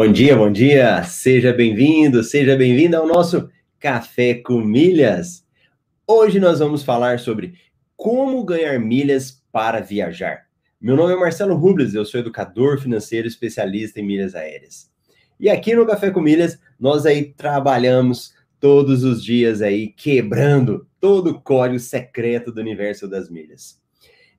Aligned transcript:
Bom 0.00 0.12
dia, 0.12 0.36
bom 0.36 0.48
dia. 0.48 1.02
Seja 1.02 1.52
bem-vindo, 1.52 2.22
seja 2.22 2.54
bem-vinda 2.54 2.98
ao 2.98 3.06
nosso 3.08 3.50
Café 3.80 4.32
com 4.32 4.60
Milhas. 4.60 5.44
Hoje 6.06 6.38
nós 6.38 6.60
vamos 6.60 6.84
falar 6.84 7.18
sobre 7.18 7.54
como 7.96 8.44
ganhar 8.44 8.78
milhas 8.78 9.42
para 9.50 9.80
viajar. 9.80 10.46
Meu 10.80 10.94
nome 10.94 11.14
é 11.14 11.16
Marcelo 11.16 11.56
Rubles, 11.56 11.94
eu 11.94 12.04
sou 12.04 12.20
educador 12.20 12.78
financeiro 12.78 13.26
especialista 13.26 13.98
em 13.98 14.06
milhas 14.06 14.36
aéreas. 14.36 14.88
E 15.40 15.50
aqui 15.50 15.74
no 15.74 15.84
Café 15.84 16.12
com 16.12 16.20
Milhas, 16.20 16.60
nós 16.78 17.04
aí 17.04 17.34
trabalhamos 17.36 18.32
todos 18.60 19.02
os 19.02 19.20
dias 19.20 19.60
aí 19.60 19.88
quebrando 19.88 20.86
todo 21.00 21.30
o 21.30 21.40
código 21.40 21.80
secreto 21.80 22.52
do 22.52 22.60
universo 22.60 23.08
das 23.08 23.28
milhas. 23.28 23.80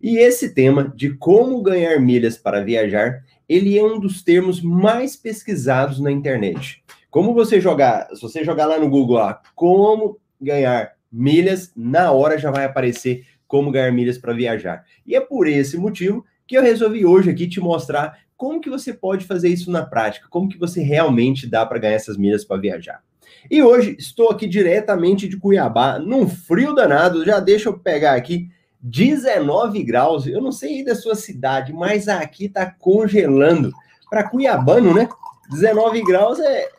E 0.02 0.20
esse 0.20 0.54
tema 0.54 0.94
de 0.96 1.18
como 1.18 1.62
ganhar 1.62 2.00
milhas 2.00 2.38
para 2.38 2.64
viajar 2.64 3.26
ele 3.50 3.76
é 3.78 3.84
um 3.84 4.00
dos 4.00 4.22
termos 4.22 4.62
mais 4.62 5.16
pesquisados 5.16 6.00
na 6.00 6.12
internet. 6.12 6.84
Como 7.10 7.34
você 7.34 7.60
jogar, 7.60 8.08
se 8.14 8.22
você 8.22 8.44
jogar 8.44 8.68
lá 8.68 8.78
no 8.78 8.88
Google, 8.88 9.18
ah, 9.18 9.42
como 9.56 10.20
ganhar 10.40 10.94
milhas, 11.12 11.72
na 11.76 12.12
hora 12.12 12.38
já 12.38 12.52
vai 12.52 12.66
aparecer 12.66 13.26
como 13.48 13.72
ganhar 13.72 13.92
milhas 13.92 14.20
para 14.20 14.32
viajar. 14.32 14.86
E 15.06 15.16
é 15.16 15.20
por 15.20 15.48
esse 15.48 15.76
motivo 15.76 16.24
que 16.46 16.56
eu 16.56 16.62
resolvi 16.62 17.04
hoje 17.04 17.32
aqui 17.32 17.48
te 17.48 17.60
mostrar 17.60 18.20
como 18.38 18.62
que 18.62 18.70
você 18.70 18.94
pode 18.94 19.26
fazer 19.26 19.50
isso 19.50 19.72
na 19.72 19.84
prática, 19.84 20.28
como 20.30 20.48
que 20.48 20.58
você 20.58 20.82
realmente 20.82 21.48
dá 21.48 21.66
para 21.66 21.80
ganhar 21.80 21.96
essas 21.96 22.16
milhas 22.16 22.46
para 22.46 22.62
viajar. 22.62 23.02
E 23.50 23.62
hoje 23.62 23.96
estou 23.98 24.30
aqui 24.30 24.48
diretamente 24.48 25.28
de 25.28 25.38
Cuiabá, 25.38 25.98
num 25.98 26.28
frio 26.30 26.74
danado, 26.76 27.26
já 27.26 27.40
deixa 27.40 27.70
eu 27.70 27.78
pegar 27.78 28.14
aqui 28.14 28.50
19 28.82 29.84
graus. 29.84 30.26
Eu 30.26 30.42
não 30.42 30.52
sei 30.52 30.78
aí 30.78 30.86
da 30.86 30.96
sua 30.96 31.16
cidade, 31.16 31.74
mas 31.74 32.08
aqui 32.08 32.48
tá 32.48 32.70
congelando. 32.70 33.72
Para 34.10 34.28
Cuiabano, 34.28 34.94
né? 34.94 35.08
19 35.52 36.04
graus 36.04 36.40
é, 36.40 36.70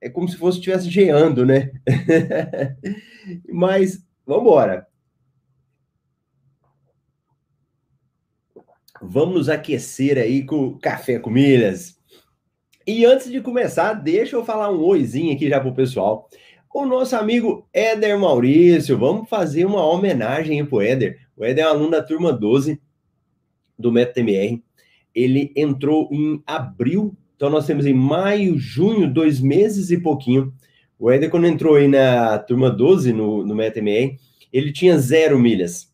é 0.00 0.08
como 0.08 0.28
se 0.28 0.36
fosse 0.36 0.58
estivesse 0.58 0.88
geando, 0.90 1.44
né? 1.44 1.70
mas 3.50 4.04
vamos 4.26 4.42
embora. 4.42 4.86
Vamos 9.00 9.48
aquecer 9.48 10.18
aí 10.18 10.44
com 10.44 10.76
café 10.78 11.18
com 11.18 11.30
milhas. 11.30 11.96
E 12.86 13.04
antes 13.04 13.30
de 13.30 13.40
começar, 13.40 13.92
deixa 13.92 14.34
eu 14.34 14.44
falar 14.44 14.70
um 14.70 14.80
oizinho 14.80 15.34
aqui 15.34 15.48
já 15.48 15.60
pro 15.60 15.74
pessoal 15.74 16.28
o 16.82 16.86
nosso 16.86 17.16
amigo 17.16 17.66
Éder 17.72 18.18
Maurício. 18.18 18.96
Vamos 18.96 19.28
fazer 19.28 19.64
uma 19.64 19.84
homenagem 19.84 20.64
para 20.64 20.76
o 20.76 20.80
Éder. 20.80 21.18
O 21.36 21.44
Éder 21.44 21.64
é 21.64 21.68
um 21.68 21.70
aluno 21.70 21.90
da 21.90 22.02
turma 22.02 22.32
12 22.32 22.80
do 23.78 23.90
MetaMR. 23.90 24.62
Ele 25.14 25.52
entrou 25.56 26.08
em 26.12 26.40
abril, 26.46 27.16
então 27.34 27.50
nós 27.50 27.66
temos 27.66 27.84
em 27.84 27.92
maio, 27.92 28.56
junho, 28.56 29.12
dois 29.12 29.40
meses 29.40 29.90
e 29.90 30.00
pouquinho. 30.00 30.52
O 30.98 31.10
Éder, 31.10 31.30
quando 31.30 31.46
entrou 31.46 31.74
aí 31.74 31.88
na 31.88 32.38
turma 32.38 32.70
12 32.70 33.12
no, 33.12 33.44
no 33.44 33.54
MetaMR, 33.54 34.16
ele 34.52 34.72
tinha 34.72 34.98
zero 34.98 35.38
milhas. 35.38 35.92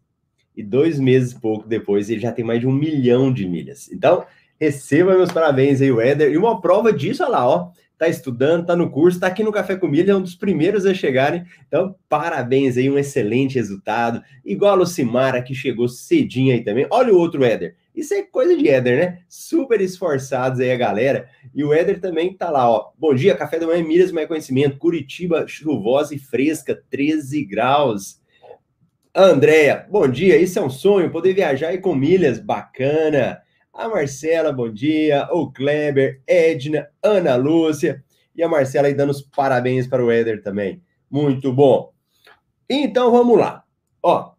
E 0.56 0.62
dois 0.62 1.00
meses 1.00 1.32
e 1.32 1.40
pouco 1.40 1.66
depois, 1.66 2.10
ele 2.10 2.20
já 2.20 2.30
tem 2.30 2.44
mais 2.44 2.60
de 2.60 2.66
um 2.66 2.72
milhão 2.72 3.32
de 3.32 3.48
milhas. 3.48 3.90
Então, 3.90 4.24
receba 4.60 5.16
meus 5.16 5.32
parabéns 5.32 5.80
aí, 5.80 5.90
o 5.90 6.00
Éder. 6.00 6.30
E 6.30 6.36
uma 6.36 6.60
prova 6.60 6.92
disso, 6.92 7.22
olha 7.22 7.32
lá, 7.32 7.48
ó 7.48 7.70
está 8.04 8.08
estudando, 8.08 8.62
está 8.62 8.76
no 8.76 8.90
curso, 8.90 9.16
está 9.16 9.26
aqui 9.26 9.42
no 9.42 9.52
Café 9.52 9.76
com 9.76 9.88
Milha, 9.88 10.12
é 10.12 10.14
um 10.14 10.22
dos 10.22 10.34
primeiros 10.34 10.84
a 10.84 10.92
chegarem. 10.92 11.44
Então, 11.66 11.94
parabéns 12.08 12.76
aí, 12.76 12.90
um 12.90 12.98
excelente 12.98 13.54
resultado. 13.54 14.22
Igual 14.44 14.72
a 14.72 14.76
Lucimara, 14.76 15.42
que 15.42 15.54
chegou 15.54 15.88
cedinho 15.88 16.52
aí 16.52 16.62
também. 16.62 16.86
Olha 16.90 17.12
o 17.12 17.18
outro 17.18 17.44
Éder. 17.44 17.76
Isso 17.94 18.12
é 18.12 18.22
coisa 18.22 18.56
de 18.56 18.68
Éder, 18.68 18.98
né? 18.98 19.18
Super 19.28 19.80
esforçados 19.80 20.60
aí 20.60 20.70
a 20.70 20.76
galera. 20.76 21.28
E 21.54 21.64
o 21.64 21.72
Éder 21.72 22.00
também 22.00 22.34
tá 22.34 22.50
lá, 22.50 22.68
ó. 22.68 22.90
Bom 22.98 23.14
dia, 23.14 23.36
café 23.36 23.58
da 23.58 23.66
manhã, 23.66 23.82
Milhas 23.82 24.12
Mais 24.12 24.28
Conhecimento. 24.28 24.78
Curitiba, 24.78 25.46
chuvosa 25.46 26.14
e 26.14 26.18
fresca, 26.18 26.80
13 26.90 27.44
graus. 27.44 28.20
Andréia, 29.14 29.86
bom 29.88 30.08
dia. 30.08 30.36
Isso 30.36 30.58
é 30.58 30.62
um 30.62 30.70
sonho, 30.70 31.10
poder 31.10 31.32
viajar 31.34 31.72
e 31.72 31.78
com 31.78 31.94
milhas, 31.94 32.40
bacana 32.40 33.43
a 33.74 33.88
Marcela, 33.88 34.52
bom 34.52 34.72
dia, 34.72 35.28
o 35.32 35.50
Kleber, 35.50 36.22
Edna, 36.26 36.88
Ana 37.02 37.34
Lúcia 37.34 38.04
e 38.34 38.42
a 38.42 38.48
Marcela 38.48 38.86
aí 38.86 38.94
dando 38.94 39.10
os 39.10 39.20
parabéns 39.20 39.86
para 39.88 40.04
o 40.04 40.12
Éder 40.12 40.42
também. 40.42 40.80
Muito 41.10 41.52
bom. 41.52 41.92
Então 42.70 43.10
vamos 43.10 43.36
lá. 43.36 43.64
Ó, 44.00 44.32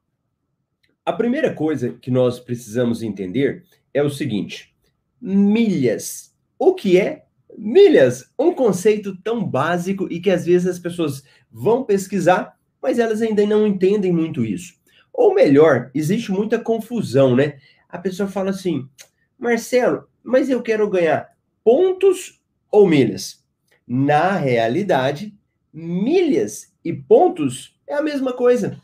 a 1.05 1.11
primeira 1.11 1.53
coisa 1.53 1.89
que 1.89 2.09
nós 2.09 2.39
precisamos 2.39 3.03
entender 3.03 3.63
é 3.93 4.01
o 4.01 4.09
seguinte: 4.09 4.73
milhas. 5.19 6.33
O 6.57 6.73
que 6.73 6.97
é 6.97 7.25
milhas? 7.57 8.31
Um 8.39 8.53
conceito 8.53 9.17
tão 9.21 9.45
básico 9.45 10.07
e 10.09 10.21
que 10.21 10.31
às 10.31 10.45
vezes 10.45 10.67
as 10.67 10.79
pessoas 10.79 11.23
vão 11.51 11.83
pesquisar, 11.83 12.57
mas 12.81 12.99
elas 12.99 13.21
ainda 13.21 13.45
não 13.45 13.67
entendem 13.67 14.13
muito 14.13 14.45
isso. 14.45 14.75
Ou 15.13 15.33
melhor, 15.33 15.91
existe 15.93 16.31
muita 16.31 16.57
confusão, 16.57 17.35
né? 17.35 17.57
A 17.89 17.97
pessoa 17.97 18.29
fala 18.29 18.51
assim: 18.51 18.89
Marcelo, 19.37 20.07
mas 20.23 20.49
eu 20.49 20.61
quero 20.61 20.89
ganhar 20.89 21.29
pontos 21.63 22.41
ou 22.71 22.87
milhas? 22.87 23.43
Na 23.87 24.31
realidade, 24.31 25.33
milhas 25.71 26.73
e 26.83 26.93
pontos 26.93 27.77
é 27.87 27.93
a 27.95 28.01
mesma 28.01 28.33
coisa. 28.33 28.81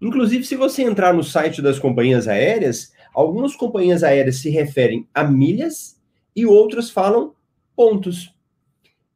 Inclusive, 0.00 0.44
se 0.44 0.56
você 0.56 0.82
entrar 0.82 1.12
no 1.12 1.24
site 1.24 1.60
das 1.60 1.78
companhias 1.78 2.28
aéreas, 2.28 2.92
algumas 3.12 3.56
companhias 3.56 4.02
aéreas 4.02 4.36
se 4.36 4.48
referem 4.48 5.06
a 5.12 5.24
milhas 5.24 6.00
e 6.34 6.46
outras 6.46 6.90
falam 6.90 7.34
pontos. 7.74 8.32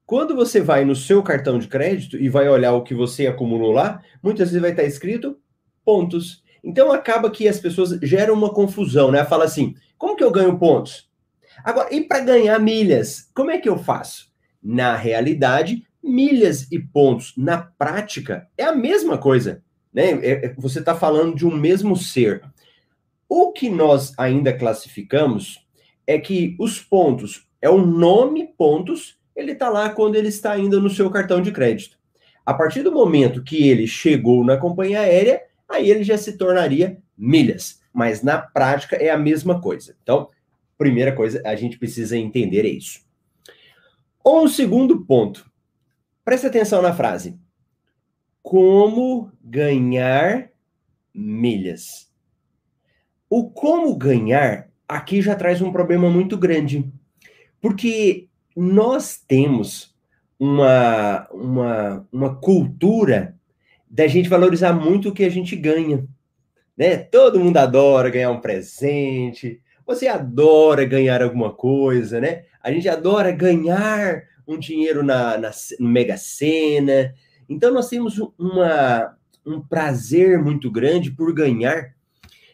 Quando 0.04 0.34
você 0.34 0.60
vai 0.60 0.84
no 0.84 0.97
seu 0.97 1.22
cartão 1.22 1.59
de 1.59 1.69
crédito 1.69 2.19
e 2.19 2.28
vai 2.28 2.48
olhar 2.48 2.72
o 2.75 2.82
que 2.82 2.94
você 2.94 3.26
acumulou 3.26 3.72
lá, 3.72 4.03
muitas 4.22 4.48
vezes 4.48 4.60
vai 4.60 4.72
estar 4.72 4.84
escrito 4.84 5.38
pontos. 5.84 6.42
Então 6.62 6.92
acaba 6.92 7.31
que 7.31 7.48
as 7.48 7.59
pessoas 7.59 7.98
geram 8.03 8.34
uma 8.34 8.53
confusão, 8.53 9.10
né? 9.10 9.25
Fala 9.25 9.44
assim: 9.44 9.75
como 10.03 10.17
que 10.17 10.25
eu 10.25 10.33
ganho 10.33 10.59
pontos? 10.59 11.09
Agora, 11.63 11.95
e 11.95 12.01
para 12.01 12.19
ganhar 12.19 12.59
milhas, 12.59 13.31
como 13.33 13.53
é 13.53 13.59
que 13.59 13.69
eu 13.69 13.79
faço? 13.79 14.33
Na 14.61 14.97
realidade, 14.97 15.87
milhas 16.03 16.67
e 16.73 16.79
pontos 16.81 17.33
na 17.37 17.59
prática 17.59 18.49
é 18.59 18.65
a 18.65 18.75
mesma 18.75 19.17
coisa, 19.17 19.63
né? 19.95 20.11
É, 20.15 20.47
é, 20.47 20.55
você 20.59 20.81
está 20.81 20.93
falando 20.93 21.37
de 21.37 21.47
um 21.47 21.57
mesmo 21.57 21.97
ser. 21.97 22.43
O 23.29 23.53
que 23.53 23.71
nós 23.71 24.13
ainda 24.19 24.53
classificamos 24.53 25.65
é 26.05 26.19
que 26.19 26.57
os 26.59 26.81
pontos 26.81 27.49
é 27.61 27.71
o 27.71 27.87
nome 27.87 28.49
pontos, 28.59 29.21
ele 29.37 29.53
está 29.53 29.69
lá 29.69 29.89
quando 29.89 30.17
ele 30.17 30.31
está 30.31 30.51
ainda 30.51 30.81
no 30.81 30.91
seu 30.91 31.09
cartão 31.11 31.41
de 31.41 31.53
crédito. 31.53 31.97
A 32.45 32.53
partir 32.53 32.83
do 32.83 32.91
momento 32.91 33.45
que 33.45 33.69
ele 33.69 33.87
chegou 33.87 34.45
na 34.45 34.57
companhia 34.57 35.03
aérea, 35.03 35.43
aí 35.69 35.89
ele 35.89 36.03
já 36.03 36.19
se 36.19 36.37
tornaria 36.37 36.99
milhas. 37.17 37.81
Mas 37.92 38.22
na 38.22 38.38
prática 38.38 38.97
é 38.97 39.10
a 39.10 39.19
mesma 39.19 39.60
coisa. 39.60 39.97
Então, 40.03 40.28
primeira 40.78 41.14
coisa, 41.14 41.42
a 41.44 41.54
gente 41.54 41.78
precisa 41.78 42.16
entender 42.16 42.64
é 42.64 42.70
isso. 42.70 43.00
Um 44.25 44.48
segundo 44.48 45.04
ponto. 45.04 45.50
Preste 46.25 46.47
atenção 46.47 46.80
na 46.80 46.94
frase. 46.94 47.38
Como 48.42 49.30
ganhar 49.42 50.50
milhas? 51.14 52.10
O 53.28 53.50
como 53.50 53.97
ganhar 53.97 54.68
aqui 54.88 55.22
já 55.22 55.34
traz 55.34 55.60
um 55.60 55.72
problema 55.72 56.10
muito 56.10 56.36
grande. 56.36 56.91
Porque 57.60 58.28
nós 58.56 59.16
temos 59.16 59.97
uma, 60.38 61.28
uma, 61.30 62.09
uma 62.12 62.34
cultura 62.36 63.38
da 63.88 64.06
gente 64.06 64.28
valorizar 64.28 64.72
muito 64.72 65.09
o 65.09 65.12
que 65.12 65.24
a 65.24 65.28
gente 65.28 65.54
ganha. 65.54 66.06
Né? 66.83 66.97
Todo 66.97 67.39
mundo 67.39 67.59
adora 67.59 68.11
ganhar 68.11 68.33
um 68.33 68.41
presente, 68.41 69.63
você 69.87 70.09
adora 70.09 70.84
ganhar 70.84 71.23
alguma 71.23 71.55
coisa, 71.55 72.21
né? 72.21 72.43
A 72.61 72.73
gente 72.73 72.89
adora 72.89 73.31
ganhar 73.31 74.25
um 74.45 74.59
dinheiro 74.59 75.01
na, 75.05 75.39
na 75.39 75.53
Mega 75.79 76.17
Sena. 76.17 77.15
Então 77.49 77.73
nós 77.73 77.89
temos 77.89 78.19
uma, 78.37 79.17
um 79.47 79.61
prazer 79.61 80.43
muito 80.43 80.69
grande 80.73 81.13
por 81.13 81.33
ganhar. 81.33 81.95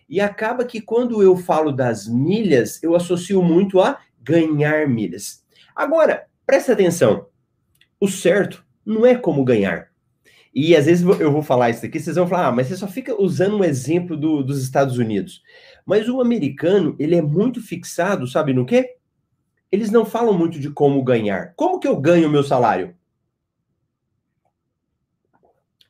E 0.06 0.20
acaba 0.20 0.62
que 0.62 0.82
quando 0.82 1.22
eu 1.22 1.34
falo 1.34 1.72
das 1.72 2.06
milhas, 2.06 2.82
eu 2.82 2.94
associo 2.94 3.42
muito 3.42 3.80
a 3.80 3.98
ganhar 4.22 4.86
milhas. 4.86 5.42
Agora, 5.74 6.26
presta 6.44 6.74
atenção. 6.74 7.28
O 7.98 8.06
certo 8.06 8.62
não 8.84 9.06
é 9.06 9.14
como 9.14 9.42
ganhar. 9.42 9.87
E 10.60 10.74
às 10.74 10.86
vezes 10.86 11.06
eu 11.20 11.30
vou 11.30 11.40
falar 11.40 11.70
isso 11.70 11.86
aqui, 11.86 12.00
vocês 12.00 12.16
vão 12.16 12.26
falar, 12.26 12.48
ah, 12.48 12.52
mas 12.52 12.66
você 12.66 12.76
só 12.76 12.88
fica 12.88 13.14
usando 13.14 13.56
um 13.56 13.62
exemplo 13.62 14.16
do, 14.16 14.42
dos 14.42 14.60
Estados 14.60 14.98
Unidos. 14.98 15.40
Mas 15.86 16.08
o 16.08 16.20
americano, 16.20 16.96
ele 16.98 17.14
é 17.14 17.22
muito 17.22 17.62
fixado, 17.62 18.26
sabe 18.26 18.52
no 18.52 18.66
quê? 18.66 18.96
Eles 19.70 19.88
não 19.88 20.04
falam 20.04 20.36
muito 20.36 20.58
de 20.58 20.68
como 20.68 21.00
ganhar. 21.04 21.54
Como 21.54 21.78
que 21.78 21.86
eu 21.86 21.96
ganho 21.96 22.26
o 22.26 22.30
meu 22.32 22.42
salário? 22.42 22.96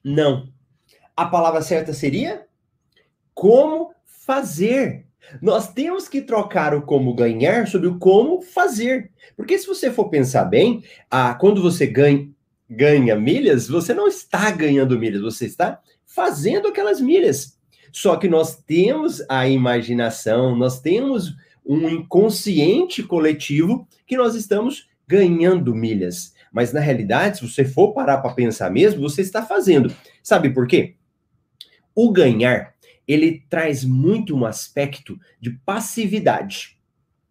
Não. 0.05 0.53
A 1.17 1.25
palavra 1.25 1.63
certa 1.63 1.95
seria 1.95 2.47
como 3.35 3.95
fazer 4.05 5.07
Nós 5.41 5.73
temos 5.73 6.09
que 6.09 6.21
trocar 6.21 6.75
o 6.75 6.83
como 6.83 7.15
ganhar 7.15 7.67
sobre 7.67 7.89
o 7.89 7.99
como 7.99 8.43
fazer. 8.43 9.11
Porque 9.35 9.59
se 9.59 9.67
você 9.67 9.91
for 9.91 10.11
pensar 10.11 10.45
bem, 10.45 10.85
ah, 11.11 11.35
quando 11.35 11.63
você 11.63 11.87
ganha, 11.87 12.29
ganha 12.69 13.17
milhas, 13.17 13.69
você 13.69 13.95
não 13.95 14.07
está 14.07 14.51
ganhando 14.51 14.99
milhas, 14.99 15.23
você 15.23 15.47
está 15.47 15.81
fazendo 16.05 16.69
aquelas 16.69 17.01
milhas. 17.01 17.59
Só 17.93 18.17
que 18.17 18.29
nós 18.29 18.57
temos 18.57 19.23
a 19.29 19.49
imaginação, 19.49 20.55
nós 20.55 20.81
temos 20.81 21.35
um 21.65 21.89
inconsciente 21.89 23.03
coletivo 23.03 23.87
que 24.07 24.17
nós 24.17 24.35
estamos 24.35 24.89
ganhando 25.07 25.75
milhas. 25.75 26.35
Mas 26.53 26.73
na 26.73 26.81
realidade, 26.81 27.39
se 27.39 27.49
você 27.49 27.65
for 27.65 27.93
parar 27.93 28.19
para 28.19 28.35
pensar 28.35 28.71
mesmo, 28.71 29.01
você 29.01 29.23
está 29.23 29.45
fazendo. 29.45 29.93
Sabe 30.23 30.51
por 30.51 30.67
quê? 30.67 30.97
O 31.95 32.11
ganhar 32.11 32.75
ele 33.09 33.43
traz 33.49 33.83
muito 33.85 34.37
um 34.37 34.45
aspecto 34.45 35.19
de 35.41 35.51
passividade. 35.65 36.79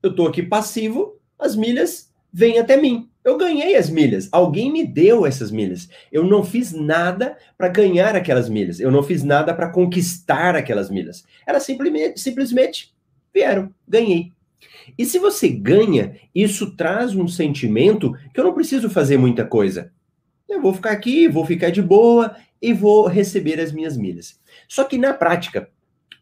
Eu 0.02 0.10
estou 0.10 0.28
aqui 0.28 0.42
passivo, 0.42 1.20
as 1.38 1.56
milhas 1.56 2.12
vêm 2.34 2.58
até 2.58 2.76
mim. 2.76 3.08
Eu 3.28 3.36
ganhei 3.36 3.76
as 3.76 3.90
milhas, 3.90 4.30
alguém 4.32 4.72
me 4.72 4.88
deu 4.88 5.26
essas 5.26 5.52
milhas. 5.52 5.90
Eu 6.10 6.24
não 6.24 6.46
fiz 6.46 6.72
nada 6.72 7.38
para 7.58 7.68
ganhar 7.68 8.16
aquelas 8.16 8.48
milhas, 8.48 8.80
eu 8.80 8.90
não 8.90 9.04
fiz 9.04 9.22
nada 9.22 9.54
para 9.54 9.68
conquistar 9.68 10.56
aquelas 10.56 10.90
milhas. 10.90 11.26
Elas 11.46 11.64
simplesmente, 11.64 12.22
simplesmente 12.22 12.96
vieram, 13.34 13.70
ganhei. 13.86 14.32
E 14.98 15.06
se 15.06 15.20
você 15.20 15.50
ganha, 15.50 16.16
isso 16.34 16.74
traz 16.78 17.14
um 17.16 17.28
sentimento 17.28 18.14
que 18.34 18.40
eu 18.40 18.46
não 18.46 18.54
preciso 18.54 18.90
fazer 18.90 19.18
muita 19.18 19.44
coisa. 19.44 19.92
Eu 20.48 20.62
vou 20.62 20.74
ficar 20.74 20.92
aqui, 20.92 21.28
vou 21.28 21.46
ficar 21.46 21.70
de 21.70 21.82
boa 21.82 22.34
e 22.62 22.72
vou 22.72 23.08
receber 23.08 23.60
as 23.60 23.74
minhas 23.74 23.98
milhas. 23.98 24.40
Só 24.70 24.86
que 24.86 24.98
na 24.98 25.14
prática, 25.14 25.70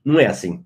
não 0.03 0.19
é 0.19 0.25
assim. 0.25 0.65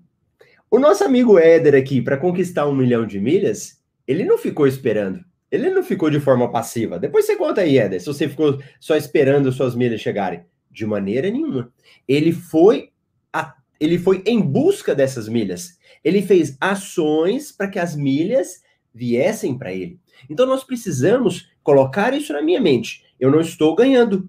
O 0.70 0.78
nosso 0.78 1.04
amigo 1.04 1.38
Éder 1.38 1.74
aqui, 1.74 2.00
para 2.00 2.16
conquistar 2.16 2.66
um 2.66 2.74
milhão 2.74 3.06
de 3.06 3.20
milhas, 3.20 3.78
ele 4.08 4.24
não 4.24 4.38
ficou 4.38 4.66
esperando. 4.66 5.22
Ele 5.50 5.70
não 5.70 5.82
ficou 5.82 6.08
de 6.10 6.20
forma 6.20 6.50
passiva. 6.50 6.98
Depois 6.98 7.26
você 7.26 7.36
conta 7.36 7.62
aí, 7.62 7.78
Éder, 7.78 8.00
se 8.00 8.06
você 8.06 8.28
ficou 8.28 8.60
só 8.78 8.96
esperando 8.96 9.50
suas 9.50 9.74
milhas 9.74 10.00
chegarem. 10.00 10.44
De 10.70 10.86
maneira 10.86 11.28
nenhuma. 11.28 11.72
Ele 12.06 12.32
foi, 12.32 12.90
a, 13.32 13.56
ele 13.80 13.98
foi 13.98 14.22
em 14.24 14.40
busca 14.40 14.94
dessas 14.94 15.28
milhas. 15.28 15.78
Ele 16.04 16.22
fez 16.22 16.56
ações 16.60 17.50
para 17.50 17.66
que 17.66 17.78
as 17.78 17.96
milhas 17.96 18.62
viessem 18.94 19.58
para 19.58 19.72
ele. 19.72 19.98
Então 20.28 20.46
nós 20.46 20.62
precisamos 20.62 21.50
colocar 21.62 22.14
isso 22.14 22.32
na 22.32 22.42
minha 22.42 22.60
mente. 22.60 23.04
Eu 23.18 23.30
não 23.30 23.40
estou 23.40 23.74
ganhando, 23.74 24.28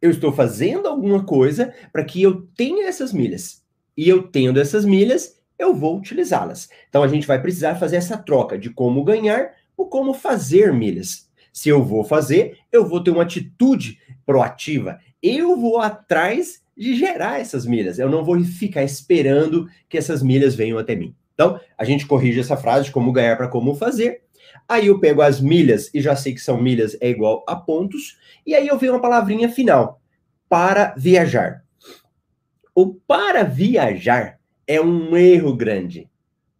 eu 0.00 0.10
estou 0.10 0.32
fazendo 0.32 0.86
alguma 0.86 1.24
coisa 1.24 1.74
para 1.92 2.04
que 2.04 2.22
eu 2.22 2.42
tenha 2.54 2.86
essas 2.86 3.12
milhas. 3.12 3.64
E 3.96 4.08
eu 4.08 4.22
tendo 4.22 4.60
essas 4.60 4.84
milhas, 4.84 5.40
eu 5.58 5.74
vou 5.74 5.98
utilizá-las. 5.98 6.68
Então 6.88 7.02
a 7.02 7.08
gente 7.08 7.26
vai 7.26 7.40
precisar 7.40 7.74
fazer 7.76 7.96
essa 7.96 8.16
troca 8.16 8.58
de 8.58 8.70
como 8.70 9.04
ganhar 9.04 9.52
ou 9.80 9.88
como 9.88 10.12
fazer 10.12 10.74
milhas. 10.74 11.30
Se 11.52 11.70
eu 11.70 11.82
vou 11.82 12.04
fazer, 12.04 12.58
eu 12.70 12.86
vou 12.86 13.02
ter 13.02 13.10
uma 13.10 13.22
atitude 13.22 13.98
proativa. 14.26 15.00
Eu 15.22 15.56
vou 15.56 15.78
atrás 15.78 16.62
de 16.76 16.94
gerar 16.94 17.40
essas 17.40 17.64
milhas. 17.64 17.98
Eu 17.98 18.10
não 18.10 18.22
vou 18.22 18.38
ficar 18.44 18.84
esperando 18.84 19.66
que 19.88 19.96
essas 19.96 20.22
milhas 20.22 20.54
venham 20.54 20.78
até 20.78 20.94
mim. 20.94 21.14
Então, 21.32 21.58
a 21.78 21.84
gente 21.84 22.06
corrige 22.06 22.40
essa 22.40 22.58
frase 22.58 22.86
de 22.86 22.92
como 22.92 23.10
ganhar 23.10 23.36
para 23.36 23.48
como 23.48 23.74
fazer. 23.74 24.22
Aí 24.68 24.88
eu 24.88 25.00
pego 25.00 25.22
as 25.22 25.40
milhas 25.40 25.90
e 25.94 26.00
já 26.00 26.14
sei 26.14 26.34
que 26.34 26.40
são 26.40 26.60
milhas 26.60 26.96
é 27.00 27.08
igual 27.08 27.42
a 27.48 27.56
pontos. 27.56 28.18
E 28.46 28.54
aí 28.54 28.68
eu 28.68 28.78
venho 28.78 28.92
uma 28.92 29.00
palavrinha 29.00 29.48
final. 29.48 30.00
Para 30.46 30.94
viajar. 30.96 31.64
O 32.74 32.94
para 32.94 33.44
viajar 33.44 34.38
é 34.66 34.78
um 34.80 35.16
erro 35.16 35.56
grande. 35.56 36.08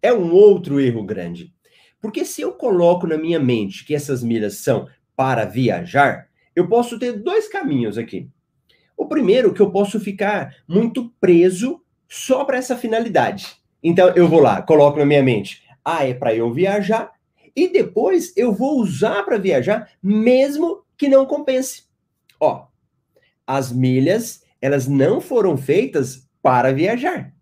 É 0.01 0.11
um 0.13 0.33
outro 0.33 0.81
erro 0.81 1.05
grande. 1.05 1.53
Porque 2.00 2.25
se 2.25 2.41
eu 2.41 2.52
coloco 2.52 3.06
na 3.06 3.19
minha 3.19 3.38
mente 3.38 3.85
que 3.85 3.94
essas 3.94 4.23
milhas 4.23 4.56
são 4.56 4.88
para 5.14 5.44
viajar, 5.44 6.29
eu 6.56 6.69
posso 6.69 6.99
ter 6.99 7.12
dois 7.12 7.49
caminhos 7.49 7.99
aqui. 7.99 8.29
O 8.97 9.06
primeiro, 9.06 9.52
que 9.52 9.61
eu 9.61 9.70
posso 9.70 10.00
ficar 10.00 10.55
muito 10.67 11.11
preso 11.20 11.82
só 12.08 12.44
para 12.44 12.58
essa 12.58 12.76
finalidade. 12.76 13.56
Então 13.82 14.11
eu 14.11 14.29
vou 14.29 14.41
lá, 14.41 14.61
coloco 14.61 14.99
na 14.99 15.06
minha 15.06 15.23
mente, 15.23 15.62
ah, 15.85 16.06
é 16.06 16.12
para 16.12 16.35
eu 16.35 16.52
viajar, 16.52 17.12
e 17.55 17.69
depois 17.69 18.37
eu 18.37 18.52
vou 18.52 18.81
usar 18.81 19.23
para 19.23 19.38
viajar, 19.38 19.91
mesmo 20.02 20.85
que 20.97 21.08
não 21.08 21.25
compense. 21.26 21.85
Ó, 22.38 22.67
as 23.47 23.73
milhas, 23.73 24.43
elas 24.61 24.87
não 24.87 25.20
foram 25.20 25.56
feitas 25.56 26.29
para 26.43 26.73
viajar. 26.73 27.32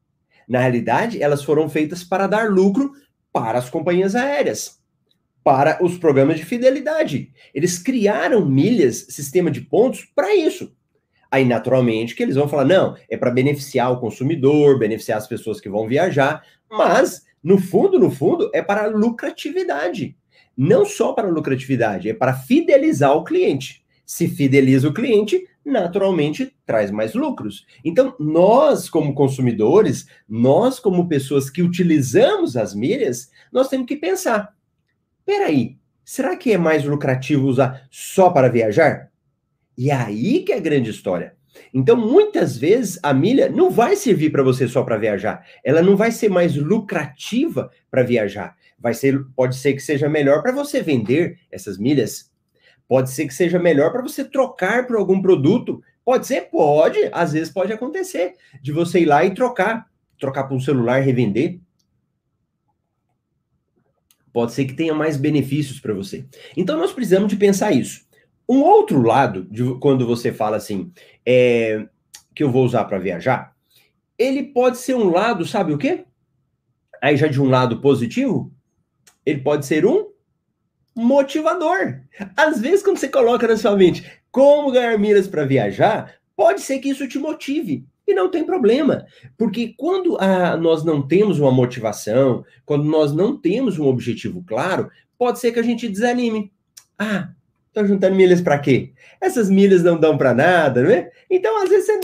Na 0.49 0.61
realidade, 0.61 1.23
elas 1.23 1.45
foram 1.45 1.69
feitas 1.69 2.03
para 2.03 2.27
dar 2.27 2.51
lucro 2.51 2.93
para 3.41 3.59
as 3.59 3.71
companhias 3.71 4.17
aéreas, 4.17 4.81
para 5.45 5.79
os 5.83 5.97
programas 5.97 6.37
de 6.37 6.45
fidelidade. 6.45 7.33
Eles 7.55 7.79
criaram 7.79 8.45
milhas, 8.45 9.07
sistema 9.11 9.51
de 9.51 9.61
pontos, 9.61 10.05
para 10.15 10.35
isso. 10.35 10.75
Aí, 11.31 11.45
naturalmente, 11.45 12.15
que 12.15 12.23
eles 12.23 12.35
vão 12.35 12.49
falar: 12.49 12.65
não, 12.65 12.97
é 13.09 13.17
para 13.17 13.31
beneficiar 13.31 13.93
o 13.93 14.01
consumidor, 14.01 14.79
beneficiar 14.79 15.19
as 15.19 15.29
pessoas 15.29 15.61
que 15.61 15.69
vão 15.69 15.87
viajar, 15.87 16.43
mas, 16.69 17.25
no 17.43 17.59
fundo, 17.59 17.99
no 17.99 18.11
fundo, 18.11 18.51
é 18.53 18.61
para 18.61 18.87
lucratividade. 18.87 20.17
Não 20.57 20.85
só 20.85 21.13
para 21.13 21.29
lucratividade, 21.29 22.11
é 22.11 22.15
para 22.15 22.35
fidelizar 22.35 23.13
o 23.15 23.23
cliente. 23.23 23.85
Se 24.05 24.27
fideliza 24.27 24.89
o 24.89 24.93
cliente, 24.93 25.47
naturalmente 25.69 26.55
traz 26.67 26.91
mais 26.91 27.15
lucros. 27.15 27.67
Então, 27.85 28.15
nós, 28.19 28.89
como 28.89 29.15
consumidores, 29.15 30.07
nós, 30.29 30.81
como 30.81 31.09
pessoas 31.09 31.51
que 31.51 31.63
utilizamos 31.63 32.57
as 32.57 32.75
milhas, 32.75 33.31
nós 33.53 33.69
temos 33.69 33.87
que 33.87 33.97
pensar: 33.97 34.55
peraí, 35.25 35.77
será 36.05 36.37
que 36.37 36.53
é 36.53 36.59
mais 36.59 36.85
lucrativo 36.85 37.47
usar 37.47 37.87
só 37.91 38.31
para 38.31 38.49
viajar? 38.49 39.11
E 39.77 39.91
é 39.91 39.95
aí 39.95 40.41
que 40.41 40.53
é 40.53 40.57
a 40.57 40.61
grande 40.61 40.91
história. 40.91 41.37
Então, 41.73 41.97
muitas 41.97 42.57
vezes, 42.57 42.99
a 43.03 43.13
milha 43.13 43.49
não 43.49 43.71
vai 43.71 43.97
servir 43.97 44.31
para 44.31 44.43
você 44.43 44.67
só 44.67 44.83
para 44.83 44.97
viajar. 44.97 45.45
Ela 45.65 45.83
não 45.83 45.97
vai 45.97 46.11
ser 46.11 46.29
mais 46.29 46.57
lucrativa 46.57 47.71
para 47.91 48.03
viajar. 48.03 48.57
Vai 48.79 48.95
ser, 48.95 49.25
pode 49.35 49.57
ser 49.57 49.75
que 49.75 49.81
seja 49.81 50.09
melhor 50.09 50.43
para 50.43 50.53
você 50.53 50.83
vender 50.83 51.39
essas 51.51 51.79
milhas 51.79 52.28
Pode 52.89 53.11
ser 53.11 53.27
que 53.27 53.35
seja 53.35 53.59
melhor 53.59 53.93
para 53.93 54.03
você 54.03 54.25
trocar 54.25 54.87
por 54.87 54.97
algum 54.97 55.21
produto. 55.21 55.83
Pode 56.05 56.27
ser? 56.27 56.49
Pode. 56.51 56.99
Às 57.13 57.33
vezes 57.33 57.53
pode 57.53 57.73
acontecer 57.73 58.35
de 58.63 58.73
você 58.73 59.01
ir 59.01 59.05
lá 59.05 59.25
e 59.25 59.35
trocar. 59.35 59.87
Trocar 60.19 60.45
por 60.45 60.57
um 60.57 60.61
celular, 60.61 61.01
revender. 61.01 61.61
Pode 64.33 64.53
ser 64.53 64.65
que 64.65 64.75
tenha 64.75 64.95
mais 64.95 65.17
benefícios 65.17 65.79
para 65.79 65.93
você. 65.93 66.25
Então 66.57 66.79
nós 66.79 66.93
precisamos 66.93 67.29
de 67.29 67.37
pensar 67.37 67.73
isso. 67.73 68.07
Um 68.49 68.63
outro 68.63 69.03
lado, 69.03 69.45
de 69.51 69.79
quando 69.79 70.07
você 70.07 70.33
fala 70.33 70.57
assim, 70.57 70.91
é, 71.27 71.87
que 72.35 72.43
eu 72.43 72.51
vou 72.51 72.65
usar 72.65 72.85
para 72.87 72.99
viajar, 72.99 73.55
ele 74.17 74.43
pode 74.43 74.79
ser 74.79 74.95
um 74.95 75.11
lado, 75.11 75.45
sabe 75.47 75.73
o 75.73 75.79
quê? 75.79 76.07
Aí 77.03 77.17
já 77.17 77.29
de 77.29 77.41
um 77.41 77.49
lado 77.49 77.81
positivo, 77.81 78.51
ele 79.25 79.41
pode 79.41 79.67
ser 79.67 79.85
um 79.85 80.09
motivador. 80.99 82.01
Às 82.37 82.61
vezes, 82.61 82.83
quando 82.83 82.99
você 82.99 83.09
coloca 83.09 83.47
na 83.47 83.57
sua 83.57 83.77
mente 83.77 84.05
como 84.33 84.73
ganhar 84.73 84.99
milhas 84.99 85.29
para 85.29 85.45
viajar, 85.45 86.15
pode 86.37 86.61
ser 86.61 86.81
que 86.81 86.89
isso 86.91 87.07
te 87.07 87.19
motive. 87.19 87.87
E 88.07 88.15
não 88.15 88.31
tem 88.31 88.43
problema, 88.43 89.05
porque 89.37 89.75
quando 89.77 90.17
ah, 90.19 90.57
nós 90.57 90.83
não 90.83 91.07
temos 91.07 91.39
uma 91.39 91.53
motivação, 91.53 92.43
quando 92.65 92.85
nós 92.85 93.13
não 93.13 93.37
temos 93.37 93.79
um 93.79 93.87
objetivo 93.87 94.43
claro, 94.47 94.91
pode 95.19 95.39
ser 95.39 95.53
que 95.53 95.59
a 95.59 95.63
gente 95.63 95.87
desanime. 95.87 96.51
Ah, 96.99 97.29
tô 97.71 97.85
juntando 97.85 98.17
milhas 98.17 98.41
para 98.41 98.59
quê? 98.59 98.93
Essas 99.21 99.51
milhas 99.51 99.83
não 99.83 100.01
dão 100.01 100.17
para 100.17 100.33
nada, 100.33 100.83
não 100.83 100.91
é? 100.91 101.11
Então, 101.31 101.63
às 101.63 101.69
vezes 101.69 101.85
você. 101.85 102.01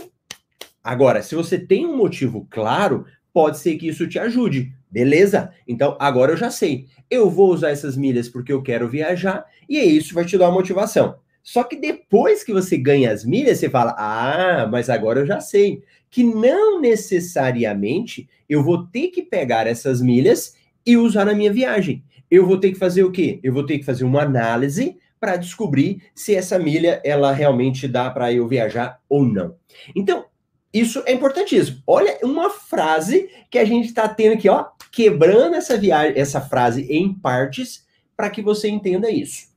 Agora, 0.82 1.22
se 1.22 1.34
você 1.34 1.58
tem 1.58 1.86
um 1.86 1.96
motivo 1.96 2.46
claro, 2.50 3.06
pode 3.32 3.58
ser 3.58 3.76
que 3.76 3.88
isso 3.88 4.06
te 4.06 4.18
ajude. 4.18 4.72
Beleza? 4.94 5.50
Então, 5.66 5.96
agora 5.98 6.30
eu 6.30 6.36
já 6.36 6.52
sei 6.52 6.86
eu 7.10 7.30
vou 7.30 7.52
usar 7.52 7.70
essas 7.70 7.96
milhas 7.96 8.28
porque 8.28 8.52
eu 8.52 8.62
quero 8.62 8.88
viajar, 8.88 9.44
e 9.68 9.78
é 9.78 9.84
isso 9.84 10.14
vai 10.14 10.24
te 10.24 10.38
dar 10.38 10.48
uma 10.48 10.54
motivação. 10.54 11.16
Só 11.42 11.62
que 11.62 11.76
depois 11.76 12.42
que 12.42 12.52
você 12.52 12.76
ganha 12.76 13.12
as 13.12 13.24
milhas, 13.24 13.58
você 13.58 13.68
fala: 13.68 13.94
ah, 13.98 14.66
mas 14.70 14.88
agora 14.88 15.20
eu 15.20 15.26
já 15.26 15.40
sei 15.40 15.82
que 16.10 16.22
não 16.22 16.80
necessariamente 16.80 18.28
eu 18.48 18.62
vou 18.62 18.86
ter 18.86 19.08
que 19.08 19.22
pegar 19.22 19.66
essas 19.66 20.00
milhas 20.00 20.54
e 20.86 20.96
usar 20.96 21.24
na 21.24 21.34
minha 21.34 21.52
viagem. 21.52 22.04
Eu 22.30 22.46
vou 22.46 22.58
ter 22.58 22.72
que 22.72 22.78
fazer 22.78 23.04
o 23.04 23.10
quê? 23.10 23.40
Eu 23.42 23.52
vou 23.52 23.66
ter 23.66 23.78
que 23.78 23.84
fazer 23.84 24.04
uma 24.04 24.22
análise 24.22 24.96
para 25.20 25.36
descobrir 25.36 26.02
se 26.14 26.34
essa 26.34 26.58
milha 26.58 27.00
ela 27.04 27.32
realmente 27.32 27.88
dá 27.88 28.10
para 28.10 28.32
eu 28.32 28.46
viajar 28.46 29.00
ou 29.08 29.24
não. 29.24 29.56
Então, 29.94 30.24
isso 30.72 31.02
é 31.06 31.12
importantíssimo. 31.12 31.82
Olha 31.86 32.18
uma 32.22 32.50
frase 32.50 33.30
que 33.50 33.58
a 33.58 33.64
gente 33.64 33.86
está 33.86 34.08
tendo 34.08 34.34
aqui, 34.34 34.48
ó, 34.48 34.64
quebrando 34.94 35.56
essa 35.56 35.76
viagem, 35.76 36.16
essa 36.16 36.40
frase 36.40 36.86
em 36.88 37.12
partes 37.12 37.84
para 38.16 38.30
que 38.30 38.40
você 38.40 38.68
entenda 38.68 39.10
isso. 39.10 39.48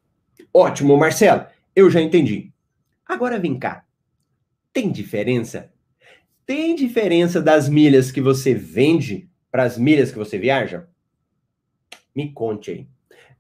Ótimo, 0.52 0.98
Marcelo. 0.98 1.46
Eu 1.76 1.92
já 1.92 2.02
entendi. 2.02 2.52
Agora 3.06 3.38
vem 3.38 3.60
cá. 3.60 3.86
Tem 4.74 4.92
diferença? 4.92 5.72
Tem 6.44 6.76
diferença 6.76 7.40
das 7.40 7.70
milhas 7.70 8.12
que 8.12 8.20
você 8.20 8.56
vende 8.56 9.30
para 9.52 9.64
as 9.64 9.78
milhas 9.78 10.12
que 10.12 10.18
você 10.18 10.40
viaja? 10.40 10.88
Me 12.16 12.32
conte 12.32 12.72
aí. 12.72 12.88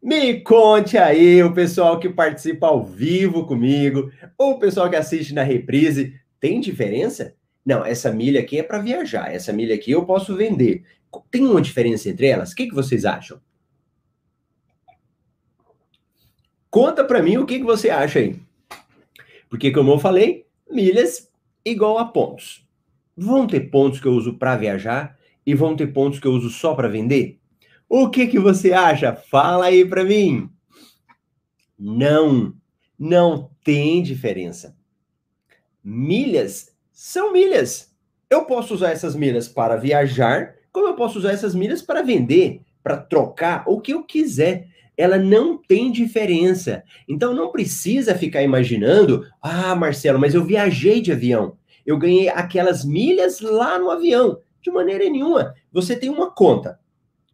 Me 0.01 0.41
conte 0.41 0.99
aí, 0.99 1.41
o 1.41 1.51
pessoal 1.51 1.99
que 1.99 2.09
participa 2.09 2.67
ao 2.67 2.85
vivo 2.85 3.47
comigo, 3.47 4.11
ou 4.37 4.51
o 4.51 4.59
pessoal 4.59 4.87
que 4.87 4.95
assiste 4.95 5.33
na 5.33 5.41
reprise, 5.41 6.13
tem 6.39 6.59
diferença? 6.59 7.33
Não, 7.65 7.83
essa 7.83 8.11
milha 8.11 8.39
aqui 8.39 8.59
é 8.59 8.63
para 8.63 8.77
viajar, 8.79 9.33
essa 9.33 9.51
milha 9.51 9.73
aqui 9.73 9.91
eu 9.91 10.05
posso 10.05 10.35
vender. 10.35 10.83
Tem 11.31 11.45
uma 11.45 11.61
diferença 11.61 12.09
entre 12.09 12.27
elas? 12.27 12.51
O 12.51 12.55
que, 12.55 12.67
que 12.67 12.75
vocês 12.75 13.05
acham? 13.05 13.39
Conta 16.69 17.03
para 17.03 17.23
mim 17.23 17.37
o 17.37 17.45
que, 17.45 17.59
que 17.59 17.65
você 17.65 17.89
acha 17.89 18.19
aí. 18.19 18.39
Porque, 19.49 19.71
como 19.71 19.91
eu 19.91 19.99
falei, 19.99 20.45
milhas 20.69 21.31
igual 21.63 21.97
a 21.97 22.05
pontos. 22.05 22.67
Vão 23.15 23.47
ter 23.47 23.71
pontos 23.71 23.99
que 23.99 24.07
eu 24.07 24.13
uso 24.13 24.37
para 24.37 24.57
viajar 24.57 25.17
e 25.45 25.55
vão 25.55 25.75
ter 25.75 25.87
pontos 25.87 26.19
que 26.19 26.27
eu 26.27 26.33
uso 26.33 26.49
só 26.49 26.75
para 26.75 26.87
vender? 26.87 27.39
O 27.89 28.09
que 28.09 28.27
que 28.27 28.37
você 28.37 28.73
acha? 28.73 29.15
Fala 29.15 29.65
aí 29.65 29.85
para 29.85 30.03
mim. 30.03 30.49
Não, 31.79 32.53
não 32.99 33.49
tem 33.63 34.03
diferença. 34.03 34.75
Milhas 35.83 36.75
são 36.91 37.31
milhas. 37.31 37.95
Eu 38.29 38.43
posso 38.43 38.73
usar 38.73 38.91
essas 38.91 39.15
milhas 39.15 39.47
para 39.47 39.77
viajar, 39.77 40.56
como 40.71 40.87
eu 40.87 40.95
posso 40.95 41.19
usar 41.19 41.31
essas 41.31 41.55
milhas 41.55 41.81
para 41.81 42.01
vender, 42.01 42.61
para 42.83 42.97
trocar, 42.97 43.63
o 43.67 43.81
que 43.81 43.93
eu 43.93 44.03
quiser. 44.03 44.67
Ela 44.95 45.17
não 45.17 45.57
tem 45.57 45.91
diferença. 45.91 46.83
Então 47.07 47.33
não 47.33 47.51
precisa 47.51 48.15
ficar 48.15 48.41
imaginando, 48.41 49.25
ah, 49.41 49.75
Marcelo, 49.75 50.19
mas 50.19 50.33
eu 50.33 50.43
viajei 50.43 51.01
de 51.01 51.11
avião. 51.11 51.57
Eu 51.85 51.97
ganhei 51.97 52.29
aquelas 52.29 52.83
milhas 52.83 53.39
lá 53.41 53.77
no 53.77 53.91
avião. 53.91 54.39
De 54.61 54.71
maneira 54.71 55.09
nenhuma. 55.09 55.53
Você 55.71 55.95
tem 55.95 56.09
uma 56.09 56.31
conta 56.31 56.79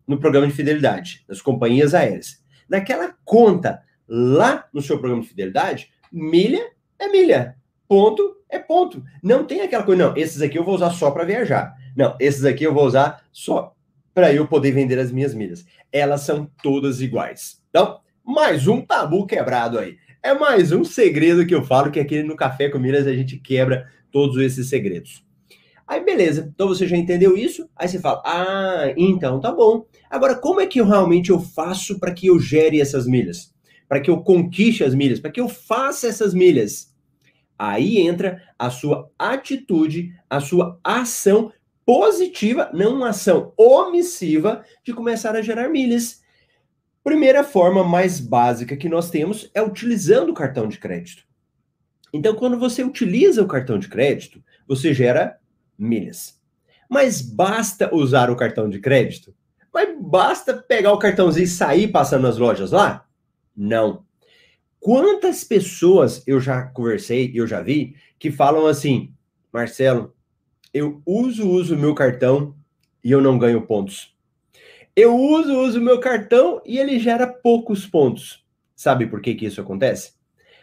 no 0.08 0.20
programa 0.20 0.48
de 0.48 0.54
fidelidade 0.54 1.24
das 1.28 1.42
companhias 1.42 1.94
aéreas. 1.94 2.44
Naquela 2.70 3.16
conta 3.24 3.82
lá 4.08 4.68
no 4.74 4.82
seu 4.82 5.00
programa 5.00 5.24
de 5.24 5.30
fidelidade, 5.30 5.92
milha 6.12 6.72
é 7.00 7.08
milha, 7.08 7.56
ponto 7.88 8.38
é 8.50 8.60
ponto. 8.60 9.04
Não 9.22 9.46
tem 9.46 9.62
aquela 9.62 9.84
coisa, 9.84 10.04
não, 10.04 10.18
esses 10.18 10.42
aqui 10.42 10.58
eu 10.58 10.64
vou 10.64 10.76
usar 10.76 10.92
só 10.92 11.12
para 11.12 11.26
viajar. 11.26 11.76
Não, 11.96 12.16
esses 12.20 12.46
aqui 12.46 12.64
eu 12.64 12.74
vou 12.74 12.86
usar 12.86 13.24
só 13.32 13.76
para 14.14 14.34
eu 14.34 14.48
poder 14.48 14.72
vender 14.72 15.00
as 15.00 15.12
minhas 15.12 15.34
milhas. 15.34 15.66
Elas 15.92 16.22
são 16.22 16.50
todas 16.62 17.02
iguais. 17.02 17.62
Então, 17.70 18.00
mais 18.24 18.68
um 18.68 18.82
tabu 18.82 19.26
quebrado 19.26 19.78
aí. 19.78 19.98
É 20.22 20.34
mais 20.34 20.72
um 20.72 20.84
segredo 20.84 21.46
que 21.46 21.54
eu 21.54 21.64
falo 21.64 21.92
que 21.92 22.00
aqui 22.00 22.24
no 22.24 22.36
Café 22.36 22.70
com 22.70 22.80
Milhas 22.80 23.06
a 23.06 23.14
gente 23.14 23.38
quebra 23.38 23.88
todos 24.12 24.38
esses 24.38 24.70
segredos. 24.70 25.26
Aí 25.86 26.04
beleza, 26.04 26.50
então 26.54 26.70
você 26.70 26.88
já 26.88 26.96
entendeu 26.96 27.36
isso? 27.36 27.70
Aí 27.76 27.88
você 27.88 28.00
fala, 28.00 28.22
ah, 28.26 28.94
então 28.96 29.40
tá 29.42 29.52
bom. 29.52 29.86
Agora, 30.10 30.36
como 30.36 30.62
é 30.62 30.66
que 30.66 30.80
eu 30.80 30.86
realmente 30.86 31.30
eu 31.30 31.40
faço 31.40 32.00
para 32.00 32.14
que 32.14 32.28
eu 32.28 32.40
gere 32.40 32.80
essas 32.80 33.06
milhas? 33.06 33.54
Para 33.88 34.00
que 34.00 34.10
eu 34.10 34.22
conquiste 34.22 34.84
as 34.84 34.96
milhas? 34.96 35.20
Para 35.20 35.32
que 35.32 35.42
eu 35.42 35.50
faça 35.50 36.08
essas 36.08 36.34
milhas? 36.34 36.94
Aí 37.60 38.00
entra 38.00 38.42
a 38.58 38.70
sua 38.70 39.12
atitude, 39.20 40.14
a 40.30 40.40
sua 40.40 40.80
ação 40.84 41.52
positiva, 41.86 42.70
não 42.74 42.96
uma 42.96 43.10
ação 43.10 43.54
omissiva 43.58 44.64
de 44.84 44.94
começar 44.94 45.36
a 45.36 45.42
gerar 45.42 45.70
milhas. 45.70 46.22
Primeira 47.04 47.44
forma 47.44 47.84
mais 47.84 48.20
básica 48.20 48.78
que 48.78 48.88
nós 48.88 49.10
temos 49.10 49.50
é 49.54 49.62
utilizando 49.62 50.30
o 50.30 50.34
cartão 50.34 50.68
de 50.68 50.78
crédito. 50.80 51.24
Então, 52.14 52.36
quando 52.36 52.58
você 52.60 52.84
utiliza 52.84 53.42
o 53.42 53.48
cartão 53.48 53.78
de 53.80 53.90
crédito, 53.90 54.42
você 54.68 54.94
gera 54.94 55.38
milhas. 55.78 56.40
Mas 56.90 57.22
basta 57.22 57.94
usar 57.94 58.30
o 58.30 58.36
cartão 58.36 58.70
de 58.70 58.80
crédito? 58.80 59.34
Mas 59.74 59.90
basta 60.00 60.54
pegar 60.54 60.94
o 60.94 61.00
cartãozinho 61.00 61.46
e 61.46 61.48
sair 61.48 61.88
passando 61.88 62.22
nas 62.22 62.38
lojas 62.38 62.72
lá? 62.72 63.08
Não. 63.56 64.06
Quantas 64.80 65.44
pessoas 65.44 66.22
eu 66.28 66.40
já 66.40 66.64
conversei, 66.64 67.32
eu 67.34 67.48
já 67.48 67.62
vi, 67.62 67.96
que 68.20 68.32
falam 68.32 68.68
assim, 68.68 69.12
Marcelo, 69.52 70.14
eu 70.74 71.02
uso, 71.06 71.48
uso 71.48 71.78
meu 71.78 71.94
cartão 71.94 72.56
e 73.04 73.12
eu 73.12 73.22
não 73.22 73.38
ganho 73.38 73.62
pontos. 73.62 74.12
Eu 74.96 75.16
uso, 75.16 75.54
uso 75.60 75.80
meu 75.80 76.00
cartão 76.00 76.62
e 76.66 76.80
ele 76.80 77.00
gera 77.00 77.28
poucos 77.28 77.86
pontos. 77.86 78.44
Sabe 78.76 79.06
por 79.06 79.22
que, 79.22 79.36
que 79.36 79.46
isso 79.46 79.62
acontece? 79.62 80.14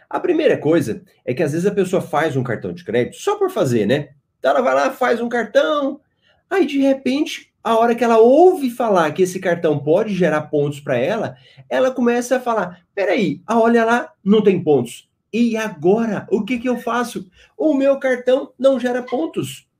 A 0.09 0.19
primeira 0.19 0.57
coisa 0.57 1.03
é 1.23 1.33
que 1.33 1.41
às 1.41 1.53
vezes 1.53 1.65
a 1.65 1.73
pessoa 1.73 2.01
faz 2.01 2.35
um 2.35 2.43
cartão 2.43 2.73
de 2.73 2.83
crédito 2.83 3.15
só 3.15 3.37
por 3.37 3.49
fazer, 3.49 3.85
né? 3.85 4.09
Então 4.37 4.51
ela 4.51 4.61
vai 4.61 4.75
lá, 4.75 4.91
faz 4.91 5.21
um 5.21 5.29
cartão, 5.29 6.01
aí 6.49 6.65
de 6.65 6.79
repente, 6.79 7.53
a 7.63 7.77
hora 7.77 7.95
que 7.95 8.03
ela 8.03 8.17
ouve 8.17 8.69
falar 8.69 9.11
que 9.13 9.21
esse 9.23 9.39
cartão 9.39 9.79
pode 9.79 10.13
gerar 10.13 10.41
pontos 10.41 10.81
para 10.81 10.97
ela, 10.97 11.37
ela 11.69 11.91
começa 11.91 12.35
a 12.35 12.39
falar: 12.41 12.85
peraí, 12.93 13.41
olha 13.49 13.85
lá, 13.85 14.11
não 14.23 14.43
tem 14.43 14.61
pontos. 14.61 15.09
E 15.31 15.55
agora, 15.55 16.27
o 16.29 16.43
que, 16.43 16.59
que 16.59 16.67
eu 16.67 16.77
faço? 16.77 17.29
O 17.57 17.73
meu 17.73 17.97
cartão 17.97 18.51
não 18.59 18.77
gera 18.77 19.01
pontos. 19.01 19.70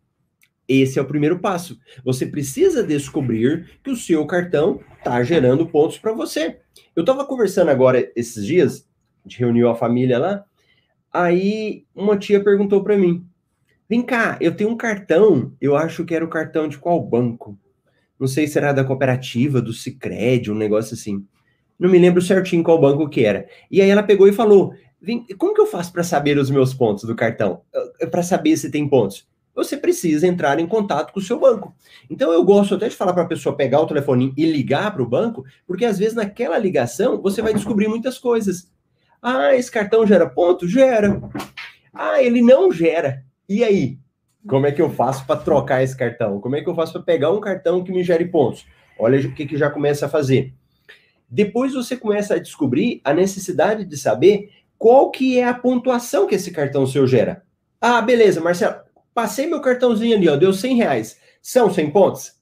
Esse 0.72 0.98
é 0.98 1.02
o 1.02 1.06
primeiro 1.06 1.40
passo. 1.40 1.78
Você 2.02 2.26
precisa 2.26 2.82
descobrir 2.82 3.80
que 3.84 3.92
o 3.92 3.96
seu 3.96 4.26
cartão 4.26 4.80
está 4.98 5.22
gerando 5.22 5.68
pontos 5.68 5.98
para 5.98 6.14
você. 6.14 6.60
Eu 6.96 7.02
estava 7.02 7.26
conversando 7.26 7.70
agora 7.70 8.10
esses 8.16 8.46
dias, 8.46 8.88
de 9.26 9.38
reuniu 9.38 9.68
a 9.68 9.76
família 9.76 10.18
lá, 10.18 10.46
aí 11.12 11.84
uma 11.94 12.18
tia 12.18 12.42
perguntou 12.42 12.82
para 12.84 12.98
mim: 12.98 13.26
Vem 13.90 14.02
cá, 14.02 14.38
eu 14.40 14.56
tenho 14.56 14.70
um 14.70 14.78
cartão, 14.78 15.52
eu 15.60 15.76
acho 15.76 16.06
que 16.06 16.16
era 16.16 16.24
o 16.24 16.30
cartão 16.30 16.70
de 16.70 16.78
qual 16.78 17.04
banco? 17.04 17.60
Não 18.18 18.28
sei 18.28 18.48
se 18.48 18.58
era 18.58 18.72
da 18.72 18.86
cooperativa, 18.86 19.62
do 19.62 19.74
Cicred, 19.74 20.50
um 20.50 20.56
negócio 20.56 20.94
assim. 20.94 21.26
Não 21.78 21.90
me 21.90 22.00
lembro 22.00 22.22
certinho 22.22 22.64
qual 22.64 22.80
banco 22.80 23.10
que 23.10 23.26
era. 23.26 23.46
E 23.70 23.82
aí 23.82 23.90
ela 23.90 24.04
pegou 24.04 24.26
e 24.26 24.32
falou: 24.32 24.74
como 25.38 25.54
que 25.54 25.60
eu 25.60 25.66
faço 25.66 25.92
para 25.92 26.04
saber 26.04 26.38
os 26.38 26.50
meus 26.50 26.74
pontos 26.74 27.04
do 27.04 27.16
cartão? 27.16 27.64
Para 28.10 28.24
saber 28.24 28.56
se 28.56 28.72
tem 28.72 28.88
pontos? 28.88 29.30
Você 29.54 29.76
precisa 29.76 30.26
entrar 30.26 30.60
em 30.60 30.68
contato 30.68 31.12
com 31.12 31.20
o 31.20 31.24
seu 31.24 31.40
banco. 31.40 31.76
Então 32.10 32.32
eu 32.32 32.44
gosto 32.44 32.76
até 32.76 32.88
de 32.88 32.96
falar 32.96 33.14
para 33.14 33.24
a 33.24 33.28
pessoa 33.28 33.56
pegar 33.56 33.82
o 33.82 33.88
telefone 33.88 34.34
e 34.38 34.46
ligar 34.46 34.94
para 34.94 35.04
o 35.04 35.08
banco, 35.08 35.44
porque 35.68 35.86
às 35.86 36.00
vezes 36.00 36.14
naquela 36.14 36.58
ligação 36.58 37.22
você 37.22 37.42
vai 37.42 37.54
descobrir 37.54 37.88
muitas 37.88 38.18
coisas. 38.18 38.72
Ah, 39.22 39.54
esse 39.56 39.72
cartão 39.72 40.08
gera 40.08 40.28
ponto? 40.30 40.68
Gera. 40.68 41.22
Ah, 41.94 42.22
ele 42.24 42.42
não 42.42 42.72
gera. 42.72 43.24
E 43.48 43.64
aí? 43.64 44.00
Como 44.48 44.66
é 44.66 44.72
que 44.72 44.82
eu 44.82 44.90
faço 44.90 45.26
para 45.28 45.40
trocar 45.40 45.84
esse 45.84 45.96
cartão? 45.96 46.40
Como 46.40 46.56
é 46.56 46.62
que 46.62 46.70
eu 46.70 46.74
faço 46.74 46.94
para 46.94 47.04
pegar 47.04 47.32
um 47.32 47.40
cartão 47.40 47.84
que 47.84 47.92
me 47.92 48.04
gere 48.04 48.26
pontos? 48.26 48.66
Olha 48.98 49.20
o 49.20 49.34
que, 49.34 49.46
que 49.46 49.58
já 49.58 49.70
começa 49.70 50.08
a 50.08 50.10
fazer. 50.10 50.54
Depois 51.30 51.74
você 51.74 51.96
começa 51.96 52.36
a 52.36 52.40
descobrir 52.40 53.00
a 53.04 53.14
necessidade 53.14 53.86
de 53.86 53.98
saber 53.98 54.50
qual 54.78 55.12
que 55.12 55.38
é 55.38 55.48
a 55.48 55.54
pontuação 55.54 56.26
que 56.26 56.36
esse 56.36 56.52
cartão 56.52 56.88
seu 56.88 57.06
gera. 57.06 57.44
Ah, 57.80 58.02
beleza, 58.02 58.42
Marcelo, 58.42 58.76
passei 59.14 59.48
meu 59.48 59.62
cartãozinho 59.62 60.16
ali, 60.16 60.28
ó, 60.28 60.36
deu 60.36 60.54
100 60.54 60.76
reais. 60.76 61.20
São 61.42 61.74
100 61.74 61.92
pontos? 61.92 62.42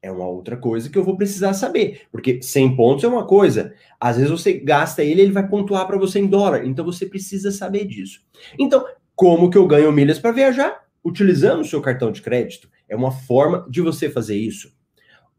É 0.00 0.10
uma 0.10 0.26
outra 0.26 0.56
coisa 0.56 0.90
que 0.90 0.98
eu 0.98 1.04
vou 1.04 1.16
precisar 1.16 1.54
saber, 1.54 2.02
porque 2.10 2.42
100 2.42 2.74
pontos 2.74 3.04
é 3.04 3.08
uma 3.08 3.24
coisa. 3.24 3.72
Às 4.00 4.16
vezes 4.16 4.30
você 4.30 4.54
gasta 4.54 5.04
ele, 5.04 5.22
ele 5.22 5.32
vai 5.32 5.46
pontuar 5.46 5.86
para 5.86 5.96
você 5.96 6.18
em 6.18 6.26
dólar, 6.26 6.66
então 6.66 6.84
você 6.84 7.06
precisa 7.06 7.52
saber 7.52 7.84
disso. 7.86 8.20
Então, 8.58 8.84
como 9.14 9.48
que 9.48 9.56
eu 9.56 9.66
ganho 9.66 9.92
milhas 9.92 10.18
para 10.18 10.32
viajar? 10.32 10.84
Utilizando 11.04 11.60
o 11.60 11.64
seu 11.64 11.80
cartão 11.80 12.10
de 12.10 12.20
crédito. 12.20 12.68
É 12.88 12.96
uma 12.96 13.12
forma 13.12 13.64
de 13.70 13.80
você 13.80 14.10
fazer 14.10 14.36
isso. 14.36 14.72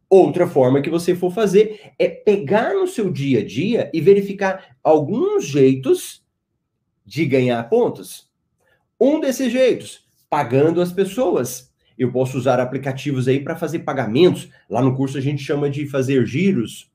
Outra 0.09 0.47
forma 0.47 0.81
que 0.81 0.89
você 0.89 1.15
for 1.15 1.33
fazer 1.33 1.91
é 1.97 2.07
pegar 2.07 2.73
no 2.73 2.87
seu 2.87 3.11
dia 3.11 3.39
a 3.39 3.45
dia 3.45 3.89
e 3.93 3.99
verificar 3.99 4.77
alguns 4.83 5.45
jeitos 5.45 6.23
de 7.05 7.25
ganhar 7.25 7.61
pontos. 7.67 8.31
Um 8.99 9.19
desses 9.19 9.51
jeitos, 9.51 10.02
pagando 10.33 10.81
as 10.81 10.91
pessoas. 10.91 11.71
Eu 11.95 12.11
posso 12.11 12.39
usar 12.39 12.59
aplicativos 12.59 13.27
aí 13.27 13.39
para 13.39 13.55
fazer 13.55 13.77
pagamentos. 13.81 14.49
Lá 14.67 14.81
no 14.81 14.95
curso 14.95 15.15
a 15.15 15.21
gente 15.21 15.43
chama 15.43 15.69
de 15.69 15.85
fazer 15.85 16.25
giros. 16.25 16.91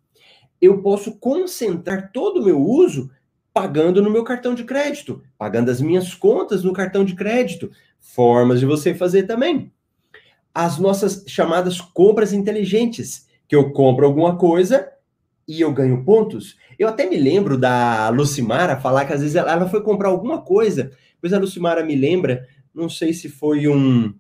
Eu 0.60 0.82
posso 0.82 1.20
concentrar 1.20 2.10
todo 2.10 2.40
o 2.40 2.44
meu 2.44 2.60
uso 2.60 3.08
pagando 3.54 4.02
no 4.02 4.10
meu 4.10 4.24
cartão 4.24 4.56
de 4.56 4.64
crédito, 4.64 5.22
pagando 5.38 5.70
as 5.70 5.80
minhas 5.80 6.16
contas 6.16 6.64
no 6.64 6.72
cartão 6.72 7.04
de 7.04 7.14
crédito. 7.14 7.70
Formas 8.00 8.58
de 8.58 8.66
você 8.66 8.92
fazer 8.92 9.22
também. 9.22 9.70
As 10.52 10.76
nossas 10.80 11.24
chamadas 11.28 11.80
compras 11.80 12.32
inteligentes, 12.32 13.28
que 13.46 13.54
eu 13.54 13.70
compro 13.70 14.04
alguma 14.04 14.36
coisa 14.36 14.90
e 15.46 15.60
eu 15.60 15.72
ganho 15.72 16.02
pontos. 16.04 16.56
Eu 16.76 16.88
até 16.88 17.08
me 17.08 17.16
lembro 17.16 17.56
da 17.56 18.08
Lucimara 18.08 18.80
falar 18.80 19.04
que 19.04 19.12
às 19.12 19.20
vezes 19.20 19.36
ela, 19.36 19.68
foi 19.68 19.80
comprar 19.80 20.08
alguma 20.08 20.42
coisa, 20.42 20.90
pois 21.20 21.32
a 21.32 21.38
Lucimara 21.38 21.84
me 21.84 21.94
lembra, 21.94 22.44
não 22.74 22.88
sei 22.88 23.12
se 23.12 23.28
foi 23.28 23.68
um 23.68 24.12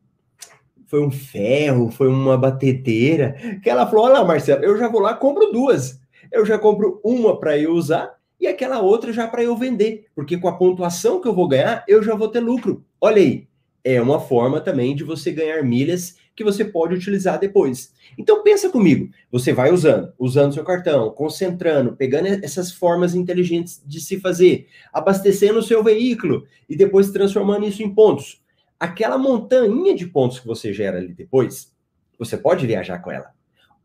foi 0.86 1.02
um 1.02 1.10
ferro, 1.10 1.90
foi 1.90 2.08
uma 2.08 2.36
batedeira, 2.38 3.34
que 3.62 3.68
ela 3.68 3.86
falou: 3.86 4.06
"Olha, 4.06 4.24
Marcelo, 4.24 4.64
eu 4.64 4.78
já 4.78 4.88
vou 4.88 5.00
lá, 5.00 5.14
compro 5.14 5.52
duas. 5.52 6.00
Eu 6.32 6.44
já 6.44 6.58
compro 6.58 7.00
uma 7.04 7.38
para 7.38 7.58
eu 7.58 7.72
usar 7.72 8.14
e 8.40 8.46
aquela 8.46 8.80
outra 8.80 9.12
já 9.12 9.26
para 9.26 9.42
eu 9.42 9.56
vender, 9.56 10.06
porque 10.14 10.38
com 10.38 10.48
a 10.48 10.56
pontuação 10.56 11.20
que 11.20 11.28
eu 11.28 11.34
vou 11.34 11.48
ganhar, 11.48 11.84
eu 11.88 12.02
já 12.02 12.14
vou 12.14 12.28
ter 12.28 12.40
lucro. 12.40 12.84
Olha 13.00 13.16
aí, 13.16 13.47
é 13.84 14.00
uma 14.00 14.20
forma 14.20 14.60
também 14.60 14.94
de 14.94 15.04
você 15.04 15.32
ganhar 15.32 15.62
milhas 15.62 16.16
que 16.34 16.44
você 16.44 16.64
pode 16.64 16.94
utilizar 16.94 17.38
depois. 17.38 17.92
Então 18.16 18.42
pensa 18.42 18.70
comigo, 18.70 19.10
você 19.30 19.52
vai 19.52 19.72
usando, 19.72 20.12
usando 20.18 20.54
seu 20.54 20.64
cartão, 20.64 21.10
concentrando, 21.10 21.96
pegando 21.96 22.26
essas 22.44 22.70
formas 22.70 23.14
inteligentes 23.14 23.82
de 23.84 24.00
se 24.00 24.20
fazer, 24.20 24.68
abastecendo 24.92 25.58
o 25.58 25.62
seu 25.62 25.82
veículo 25.82 26.46
e 26.68 26.76
depois 26.76 27.10
transformando 27.10 27.66
isso 27.66 27.82
em 27.82 27.92
pontos. 27.92 28.40
Aquela 28.78 29.18
montanha 29.18 29.94
de 29.94 30.06
pontos 30.06 30.38
que 30.38 30.46
você 30.46 30.72
gera 30.72 30.98
ali 30.98 31.12
depois, 31.12 31.72
você 32.18 32.36
pode 32.36 32.66
viajar 32.66 32.98
com 33.00 33.10
ela. 33.10 33.32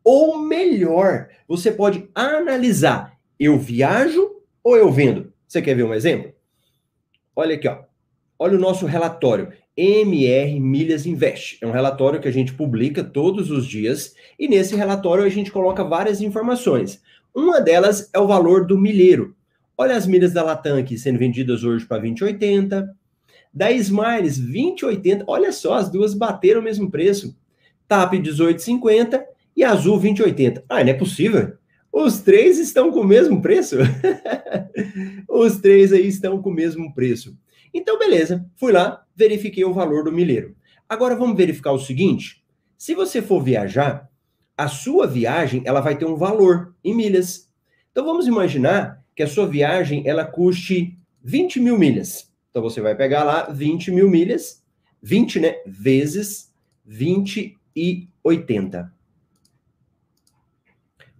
Ou 0.04 0.38
melhor, 0.38 1.28
você 1.48 1.72
pode 1.72 2.08
analisar, 2.14 3.18
eu 3.38 3.58
viajo 3.58 4.30
ou 4.62 4.76
eu 4.76 4.92
vendo? 4.92 5.32
Você 5.48 5.60
quer 5.62 5.74
ver 5.74 5.82
um 5.82 5.94
exemplo? 5.94 6.32
Olha 7.34 7.54
aqui, 7.56 7.66
ó. 7.66 7.82
Olha 8.38 8.56
o 8.56 8.60
nosso 8.60 8.86
relatório. 8.86 9.52
MR 9.76 10.60
Milhas 10.60 11.04
Invest. 11.04 11.58
É 11.60 11.66
um 11.66 11.72
relatório 11.72 12.20
que 12.20 12.28
a 12.28 12.32
gente 12.32 12.54
publica 12.54 13.02
todos 13.02 13.50
os 13.50 13.66
dias 13.66 14.14
e 14.38 14.46
nesse 14.46 14.76
relatório 14.76 15.24
a 15.24 15.28
gente 15.28 15.50
coloca 15.50 15.82
várias 15.82 16.20
informações. 16.20 17.02
Uma 17.34 17.60
delas 17.60 18.08
é 18.12 18.18
o 18.18 18.26
valor 18.26 18.66
do 18.66 18.78
milheiro. 18.78 19.34
Olha 19.76 19.96
as 19.96 20.06
milhas 20.06 20.32
da 20.32 20.44
Latam 20.44 20.78
aqui 20.78 20.96
sendo 20.96 21.18
vendidas 21.18 21.64
hoje 21.64 21.84
para 21.84 22.00
20,80. 22.00 22.88
Da 23.52 23.72
Smiles, 23.72 24.40
20,80. 24.40 25.24
Olha 25.26 25.50
só, 25.50 25.74
as 25.74 25.90
duas 25.90 26.14
bateram 26.14 26.60
o 26.60 26.64
mesmo 26.64 26.90
preço. 26.90 27.36
TAP 27.88 28.14
18,50 28.14 29.22
e 29.56 29.64
Azul 29.64 30.00
20,80. 30.00 30.62
Ah, 30.68 30.84
não 30.84 30.90
é 30.90 30.94
possível. 30.94 31.54
Os 31.92 32.20
três 32.20 32.58
estão 32.58 32.90
com 32.90 33.00
o 33.00 33.06
mesmo 33.06 33.40
preço? 33.40 33.76
Os 35.28 35.58
três 35.58 35.92
aí 35.92 36.08
estão 36.08 36.42
com 36.42 36.50
o 36.50 36.54
mesmo 36.54 36.92
preço. 36.92 37.36
Então, 37.74 37.98
beleza, 37.98 38.48
fui 38.54 38.70
lá, 38.72 39.04
verifiquei 39.16 39.64
o 39.64 39.74
valor 39.74 40.04
do 40.04 40.12
milheiro. 40.12 40.56
Agora 40.88 41.16
vamos 41.16 41.36
verificar 41.36 41.72
o 41.72 41.78
seguinte: 41.78 42.44
se 42.78 42.94
você 42.94 43.20
for 43.20 43.42
viajar, 43.42 44.08
a 44.56 44.68
sua 44.68 45.06
viagem 45.06 45.62
ela 45.64 45.80
vai 45.80 45.96
ter 45.98 46.04
um 46.04 46.16
valor 46.16 46.74
em 46.84 46.94
milhas. 46.94 47.50
Então 47.90 48.04
vamos 48.04 48.26
imaginar 48.26 49.04
que 49.14 49.22
a 49.22 49.26
sua 49.26 49.46
viagem 49.46 50.06
ela 50.06 50.24
custe 50.24 50.96
20 51.22 51.60
mil 51.60 51.78
milhas. 51.78 52.32
Então 52.50 52.62
você 52.62 52.80
vai 52.80 52.94
pegar 52.94 53.24
lá 53.24 53.50
20 53.50 53.90
mil 53.90 54.08
milhas, 54.08 54.62
20, 55.02 55.40
né? 55.40 55.56
Vezes 55.66 56.52
20 56.84 57.58
e 57.74 58.08
80. 58.22 58.92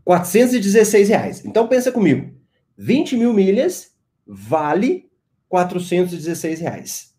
416 0.04 1.08
reais. 1.08 1.44
Então 1.44 1.66
pensa 1.66 1.90
comigo. 1.90 2.32
20 2.76 3.16
mil 3.16 3.32
milhas 3.32 3.96
vale 4.26 5.11
416 5.54 6.61
reais. 6.61 7.14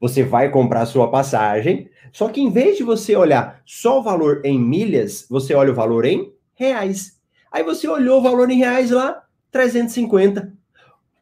Você 0.00 0.22
vai 0.22 0.50
comprar 0.50 0.86
sua 0.86 1.10
passagem, 1.10 1.90
só 2.10 2.30
que 2.30 2.40
em 2.40 2.50
vez 2.50 2.78
de 2.78 2.82
você 2.82 3.14
olhar 3.14 3.60
só 3.66 3.98
o 3.98 4.02
valor 4.02 4.40
em 4.42 4.58
milhas, 4.58 5.26
você 5.28 5.52
olha 5.52 5.70
o 5.70 5.74
valor 5.74 6.06
em 6.06 6.32
reais. 6.54 7.18
Aí 7.52 7.62
você 7.62 7.86
olhou 7.86 8.20
o 8.20 8.22
valor 8.22 8.50
em 8.50 8.56
reais 8.56 8.90
lá, 8.90 9.22
350. 9.50 10.50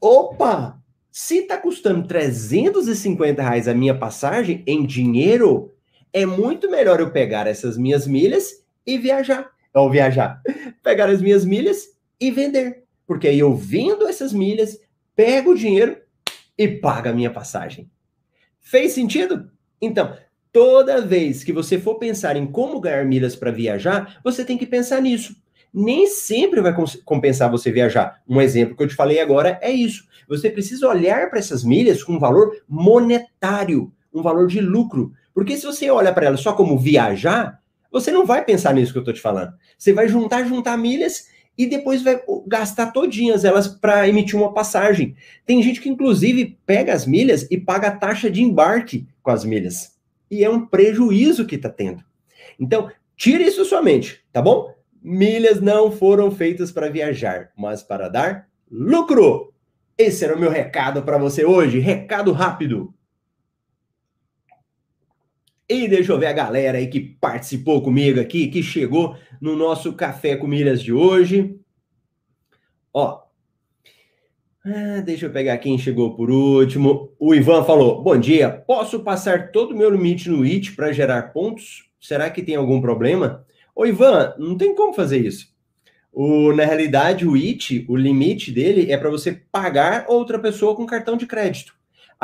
Opa! 0.00 0.80
Se 1.10 1.38
está 1.38 1.56
custando 1.56 2.06
350 2.06 3.42
reais 3.42 3.66
a 3.66 3.74
minha 3.74 3.98
passagem 3.98 4.62
em 4.68 4.86
dinheiro, 4.86 5.72
é 6.12 6.24
muito 6.24 6.70
melhor 6.70 7.00
eu 7.00 7.10
pegar 7.10 7.48
essas 7.48 7.76
minhas 7.76 8.06
milhas 8.06 8.62
e 8.86 8.96
viajar. 8.98 9.50
Ou 9.74 9.90
viajar. 9.90 10.40
Pegar 10.84 11.10
as 11.10 11.20
minhas 11.20 11.44
milhas 11.44 11.88
e 12.20 12.30
vender. 12.30 12.84
Porque 13.04 13.26
aí 13.26 13.40
eu 13.40 13.52
vendo 13.52 14.06
essas 14.06 14.32
milhas, 14.32 14.78
pego 15.16 15.50
o 15.50 15.56
dinheiro 15.56 16.05
e 16.56 16.68
paga 16.68 17.10
a 17.10 17.12
minha 17.12 17.30
passagem. 17.30 17.90
Fez 18.60 18.92
sentido? 18.92 19.50
Então, 19.80 20.16
toda 20.52 21.02
vez 21.02 21.44
que 21.44 21.52
você 21.52 21.78
for 21.78 21.96
pensar 21.96 22.36
em 22.36 22.46
como 22.46 22.80
ganhar 22.80 23.04
milhas 23.04 23.36
para 23.36 23.50
viajar, 23.50 24.20
você 24.24 24.44
tem 24.44 24.56
que 24.56 24.66
pensar 24.66 25.00
nisso. 25.00 25.36
Nem 25.72 26.06
sempre 26.06 26.60
vai 26.60 26.74
compensar 27.04 27.50
você 27.50 27.70
viajar. 27.70 28.22
Um 28.26 28.40
exemplo 28.40 28.74
que 28.76 28.82
eu 28.82 28.88
te 28.88 28.94
falei 28.94 29.20
agora 29.20 29.58
é 29.60 29.70
isso. 29.70 30.06
Você 30.28 30.48
precisa 30.48 30.88
olhar 30.88 31.28
para 31.28 31.38
essas 31.38 31.62
milhas 31.62 32.02
com 32.02 32.14
um 32.14 32.18
valor 32.18 32.56
monetário, 32.66 33.92
um 34.12 34.22
valor 34.22 34.46
de 34.46 34.60
lucro. 34.60 35.12
Porque 35.34 35.56
se 35.56 35.66
você 35.66 35.90
olha 35.90 36.12
para 36.12 36.26
elas 36.26 36.40
só 36.40 36.54
como 36.54 36.78
viajar, 36.78 37.60
você 37.92 38.10
não 38.10 38.24
vai 38.24 38.44
pensar 38.44 38.72
nisso 38.74 38.92
que 38.92 38.98
eu 38.98 39.02
estou 39.02 39.14
te 39.14 39.20
falando. 39.20 39.52
Você 39.76 39.92
vai 39.92 40.08
juntar, 40.08 40.44
juntar 40.44 40.76
milhas 40.76 41.28
e 41.56 41.66
depois 41.66 42.02
vai 42.02 42.20
gastar 42.46 42.92
todinhas 42.92 43.44
elas 43.44 43.66
para 43.66 44.08
emitir 44.08 44.38
uma 44.38 44.52
passagem. 44.52 45.16
Tem 45.44 45.62
gente 45.62 45.80
que 45.80 45.88
inclusive 45.88 46.58
pega 46.66 46.92
as 46.92 47.06
milhas 47.06 47.46
e 47.50 47.56
paga 47.56 47.88
a 47.88 47.96
taxa 47.96 48.30
de 48.30 48.42
embarque 48.42 49.06
com 49.22 49.30
as 49.30 49.44
milhas. 49.44 49.96
E 50.30 50.44
é 50.44 50.50
um 50.50 50.66
prejuízo 50.66 51.46
que 51.46 51.56
está 51.56 51.68
tendo. 51.68 52.04
Então, 52.58 52.90
tire 53.16 53.44
isso 53.44 53.58
da 53.58 53.64
sua 53.64 53.82
mente, 53.82 54.22
tá 54.32 54.42
bom? 54.42 54.74
Milhas 55.02 55.60
não 55.60 55.92
foram 55.92 56.30
feitas 56.30 56.72
para 56.72 56.90
viajar, 56.90 57.50
mas 57.56 57.82
para 57.82 58.08
dar 58.08 58.48
lucro. 58.70 59.52
Esse 59.96 60.24
era 60.24 60.36
o 60.36 60.38
meu 60.38 60.50
recado 60.50 61.02
para 61.02 61.16
você 61.16 61.44
hoje, 61.44 61.78
recado 61.78 62.32
rápido. 62.32 62.92
E 65.68 65.88
deixa 65.88 66.12
eu 66.12 66.18
ver 66.18 66.26
a 66.26 66.32
galera 66.32 66.78
aí 66.78 66.86
que 66.86 67.00
participou 67.00 67.82
comigo 67.82 68.20
aqui, 68.20 68.46
que 68.48 68.62
chegou 68.62 69.16
no 69.40 69.56
nosso 69.56 69.92
Café 69.92 70.36
com 70.36 70.46
Milhas 70.46 70.82
de 70.82 70.92
hoje. 70.92 71.58
Ó, 72.92 73.26
ah, 74.68 75.00
deixa 75.00 75.26
eu 75.26 75.30
pegar 75.30 75.58
quem 75.58 75.78
chegou 75.78 76.16
por 76.16 76.28
último. 76.28 77.12
O 77.20 77.32
Ivan 77.32 77.62
falou: 77.62 78.02
Bom 78.02 78.18
dia, 78.18 78.50
posso 78.50 78.98
passar 78.98 79.52
todo 79.52 79.72
o 79.72 79.76
meu 79.76 79.88
limite 79.88 80.28
no 80.28 80.42
IT 80.42 80.72
para 80.74 80.92
gerar 80.92 81.32
pontos? 81.32 81.88
Será 82.00 82.28
que 82.30 82.42
tem 82.42 82.56
algum 82.56 82.80
problema? 82.80 83.46
Ô, 83.76 83.86
Ivan, 83.86 84.34
não 84.36 84.56
tem 84.56 84.74
como 84.74 84.92
fazer 84.92 85.18
isso. 85.18 85.54
O, 86.12 86.52
na 86.52 86.64
realidade, 86.64 87.24
o 87.24 87.36
IT, 87.36 87.86
o 87.88 87.94
limite 87.94 88.50
dele 88.50 88.90
é 88.90 88.96
para 88.96 89.08
você 89.08 89.40
pagar 89.52 90.06
outra 90.08 90.36
pessoa 90.36 90.74
com 90.74 90.84
cartão 90.84 91.16
de 91.16 91.26
crédito. 91.26 91.75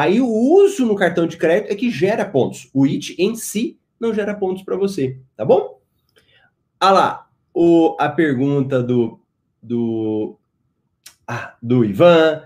Aí 0.03 0.21
o 0.21 0.27
uso 0.27 0.85
no 0.85 0.97
cartão 0.97 1.29
de 1.29 1.37
crédito 1.37 1.71
é 1.71 1.77
que 1.77 1.89
gera 1.89 2.25
pontos. 2.25 2.69
O 2.75 2.85
IT 2.85 3.15
em 3.21 3.37
si 3.37 3.79
não 4.01 4.13
gera 4.13 4.35
pontos 4.35 4.65
para 4.65 4.75
você, 4.75 5.17
tá 5.37 5.45
bom? 5.45 5.79
Ah 6.81 6.91
lá, 6.91 7.29
o, 7.55 7.97
a 8.01 8.09
pergunta 8.09 8.83
do, 8.83 9.21
do, 9.63 10.37
ah, 11.25 11.55
do 11.63 11.85
Ivan, 11.85 12.43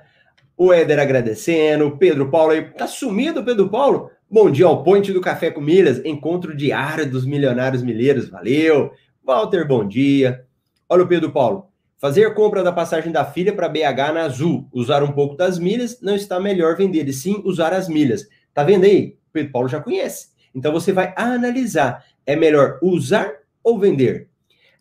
o 0.54 0.70
Éder 0.70 0.98
agradecendo, 0.98 1.96
Pedro 1.96 2.30
Paulo 2.30 2.52
aí, 2.52 2.62
tá 2.62 2.86
sumido 2.86 3.42
Pedro 3.42 3.70
Paulo? 3.70 4.10
Bom 4.30 4.50
dia 4.50 4.66
ao 4.66 4.84
Ponte 4.84 5.10
do 5.10 5.22
Café 5.22 5.50
com 5.50 5.62
Milhas, 5.62 6.04
encontro 6.04 6.54
diário 6.54 7.10
dos 7.10 7.24
milionários 7.24 7.82
milheiros, 7.82 8.28
valeu. 8.28 8.90
Walter, 9.24 9.66
bom 9.66 9.88
dia. 9.88 10.44
Olha 10.86 11.04
o 11.04 11.08
Pedro 11.08 11.32
Paulo, 11.32 11.68
Fazer 11.98 12.34
compra 12.34 12.62
da 12.62 12.72
passagem 12.72 13.10
da 13.10 13.24
filha 13.24 13.54
para 13.54 13.68
BH 13.68 14.12
na 14.12 14.24
Azul, 14.24 14.68
usar 14.70 15.02
um 15.02 15.12
pouco 15.12 15.34
das 15.34 15.58
milhas, 15.58 15.98
não 16.02 16.14
está 16.14 16.38
melhor 16.38 16.76
vender, 16.76 17.08
e 17.08 17.12
sim 17.12 17.40
usar 17.44 17.72
as 17.72 17.88
milhas. 17.88 18.28
Tá 18.52 18.62
vendo 18.62 18.84
aí? 18.84 19.16
Pedro 19.32 19.52
Paulo 19.52 19.68
já 19.68 19.80
conhece. 19.80 20.28
Então 20.54 20.72
você 20.72 20.92
vai 20.92 21.14
analisar, 21.16 22.04
é 22.26 22.36
melhor 22.36 22.78
usar 22.82 23.32
ou 23.62 23.78
vender? 23.78 24.28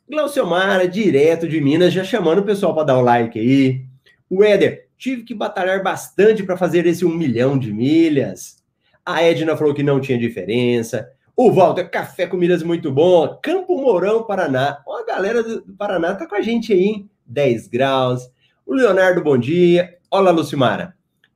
Glauciomara, 0.09 0.87
direto 0.87 1.47
de 1.47 1.59
Minas, 1.61 1.93
já 1.93 2.03
chamando 2.03 2.39
o 2.39 2.45
pessoal 2.45 2.75
para 2.75 2.83
dar 2.83 2.97
o 2.97 3.01
like 3.01 3.39
aí. 3.39 3.85
O 4.29 4.43
Éder, 4.43 4.87
tive 4.97 5.23
que 5.23 5.33
batalhar 5.33 5.81
bastante 5.81 6.43
para 6.43 6.57
fazer 6.57 6.85
esse 6.85 7.05
um 7.05 7.13
milhão 7.13 7.57
de 7.57 7.73
milhas. 7.73 8.63
A 9.05 9.23
Edna 9.23 9.55
falou 9.55 9.73
que 9.73 9.83
não 9.83 9.99
tinha 9.99 10.17
diferença. 10.17 11.09
O 11.37 11.51
Walter, 11.51 11.89
café 11.89 12.25
com 12.25 12.37
milhas 12.37 12.63
muito 12.63 12.89
bom. 12.89 13.37
Campo 13.43 13.75
Mourão, 13.75 14.23
Paraná. 14.23 14.81
Ó, 14.87 15.01
a 15.01 15.05
galera 15.05 15.43
do 15.43 15.63
Paraná 15.77 16.15
tá 16.15 16.25
com 16.25 16.35
a 16.35 16.41
gente 16.41 16.71
aí, 16.71 16.79
hein? 16.79 17.09
10 17.25 17.67
graus. 17.67 18.31
O 18.65 18.73
Leonardo, 18.73 19.21
bom 19.21 19.37
dia. 19.37 19.97
Olá, 20.09 20.31
Lucimara. 20.31 20.95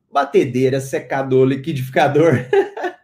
Batedeira, 0.09 0.79
secador, 0.79 1.45
liquidificador. 1.45 2.45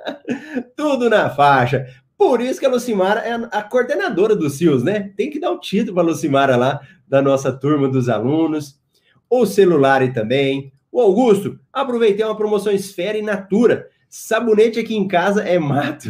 Tudo 0.78 1.10
na 1.10 1.30
faixa. 1.30 1.86
Por 2.18 2.40
isso 2.40 2.62
que 2.62 2.66
a 2.66 2.70
Lucimara 2.70 3.20
é 3.20 3.34
a 3.52 3.62
coordenadora 3.62 4.34
do 4.34 4.50
CIOS, 4.50 4.82
né? 4.82 5.12
Tem 5.18 5.30
que 5.30 5.38
dar 5.38 5.52
o 5.52 5.60
título 5.60 5.96
para 5.96 6.04
Lucimara 6.06 6.56
lá, 6.56 6.80
da 7.06 7.22
nossa 7.22 7.52
turma 7.52 7.90
dos 7.90 8.08
alunos. 8.08 8.80
O 9.30 9.46
celular 9.46 10.14
também. 10.14 10.72
O 10.90 11.02
Augusto, 11.02 11.60
aproveitei 11.74 12.24
uma 12.24 12.38
promoção 12.38 12.72
Esfera 12.72 13.18
e 13.18 13.22
Natura. 13.22 13.90
Sabonete 14.18 14.80
aqui 14.80 14.96
em 14.96 15.10
casa 15.10 15.44
é 15.44 15.60
mato. 15.60 16.08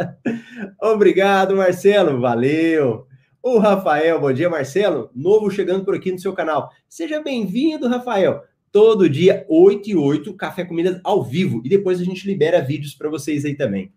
Obrigado, 0.80 1.54
Marcelo. 1.54 2.18
Valeu. 2.22 3.06
O 3.42 3.58
Rafael, 3.58 4.18
bom 4.18 4.32
dia, 4.32 4.48
Marcelo. 4.48 5.10
Novo 5.14 5.50
chegando 5.50 5.84
por 5.84 5.94
aqui 5.94 6.10
no 6.10 6.18
seu 6.18 6.32
canal. 6.32 6.70
Seja 6.88 7.22
bem-vindo, 7.22 7.86
Rafael. 7.86 8.44
Todo 8.72 9.10
dia, 9.10 9.44
8 9.46 9.90
e 9.90 9.94
8, 9.94 10.32
Café 10.36 10.64
Comidas 10.64 10.98
ao 11.04 11.22
vivo. 11.22 11.60
E 11.66 11.68
depois 11.68 12.00
a 12.00 12.04
gente 12.04 12.26
libera 12.26 12.62
vídeos 12.62 12.94
para 12.94 13.10
vocês 13.10 13.44
aí 13.44 13.54
também. 13.54 13.92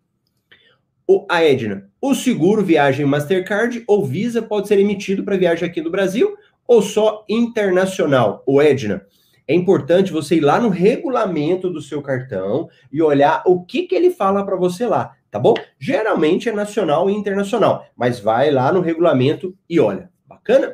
O, 1.07 1.25
a 1.29 1.41
Edna, 1.41 1.89
o 2.01 2.13
seguro 2.13 2.61
viagem 2.61 3.05
Mastercard 3.05 3.81
ou 3.87 4.05
Visa 4.05 4.41
pode 4.41 4.67
ser 4.67 4.77
emitido 4.77 5.23
para 5.23 5.37
viagem 5.37 5.69
aqui 5.69 5.79
no 5.79 5.89
Brasil 5.89 6.35
ou 6.67 6.81
só 6.81 7.23
internacional? 7.29 8.43
O 8.45 8.61
Edna, 8.61 9.05
é 9.51 9.55
importante 9.55 10.13
você 10.13 10.35
ir 10.35 10.41
lá 10.41 10.59
no 10.59 10.69
regulamento 10.69 11.69
do 11.69 11.81
seu 11.81 12.01
cartão 12.01 12.69
e 12.91 13.01
olhar 13.01 13.43
o 13.45 13.63
que, 13.63 13.83
que 13.83 13.93
ele 13.93 14.09
fala 14.09 14.45
para 14.45 14.55
você 14.55 14.85
lá, 14.85 15.13
tá 15.29 15.37
bom? 15.37 15.53
Geralmente 15.77 16.47
é 16.47 16.53
nacional 16.53 17.09
e 17.09 17.13
internacional, 17.13 17.85
mas 17.95 18.19
vai 18.19 18.49
lá 18.49 18.71
no 18.71 18.79
regulamento 18.79 19.53
e 19.69 19.77
olha. 19.79 20.09
Bacana? 20.25 20.73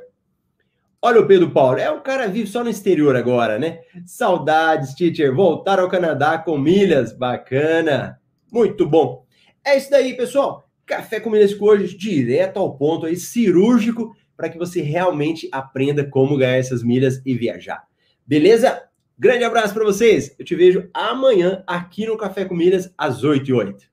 Olha 1.01 1.21
o 1.21 1.25
Pedro 1.25 1.49
Paulo, 1.49 1.79
é 1.79 1.89
o 1.89 2.01
cara 2.01 2.27
vive 2.27 2.47
só 2.47 2.63
no 2.63 2.69
exterior 2.69 3.15
agora, 3.15 3.57
né? 3.57 3.79
Saudades, 4.05 4.93
teacher, 4.93 5.33
voltar 5.33 5.79
ao 5.79 5.89
Canadá 5.89 6.37
com 6.37 6.57
milhas, 6.57 7.17
bacana. 7.17 8.19
Muito 8.51 8.87
bom. 8.87 9.25
É 9.65 9.75
isso 9.75 9.89
daí, 9.89 10.15
pessoal. 10.15 10.69
Café 10.85 11.19
com 11.19 11.31
milhas 11.31 11.59
hoje, 11.59 11.97
direto 11.97 12.57
ao 12.57 12.77
ponto 12.77 13.07
aí, 13.07 13.15
cirúrgico, 13.15 14.15
para 14.35 14.49
que 14.49 14.57
você 14.57 14.81
realmente 14.81 15.49
aprenda 15.51 16.07
como 16.07 16.37
ganhar 16.37 16.57
essas 16.57 16.83
milhas 16.83 17.19
e 17.25 17.33
viajar. 17.33 17.86
Beleza? 18.27 18.83
Grande 19.17 19.45
abraço 19.45 19.73
para 19.73 19.85
vocês. 19.85 20.35
Eu 20.37 20.43
te 20.43 20.53
vejo 20.53 20.89
amanhã 20.93 21.63
aqui 21.65 22.05
no 22.05 22.17
Café 22.17 22.43
com 22.43 22.53
Milhas 22.53 22.93
às 22.97 23.23
8 23.23 23.49
e 23.49 23.53
8. 23.53 23.85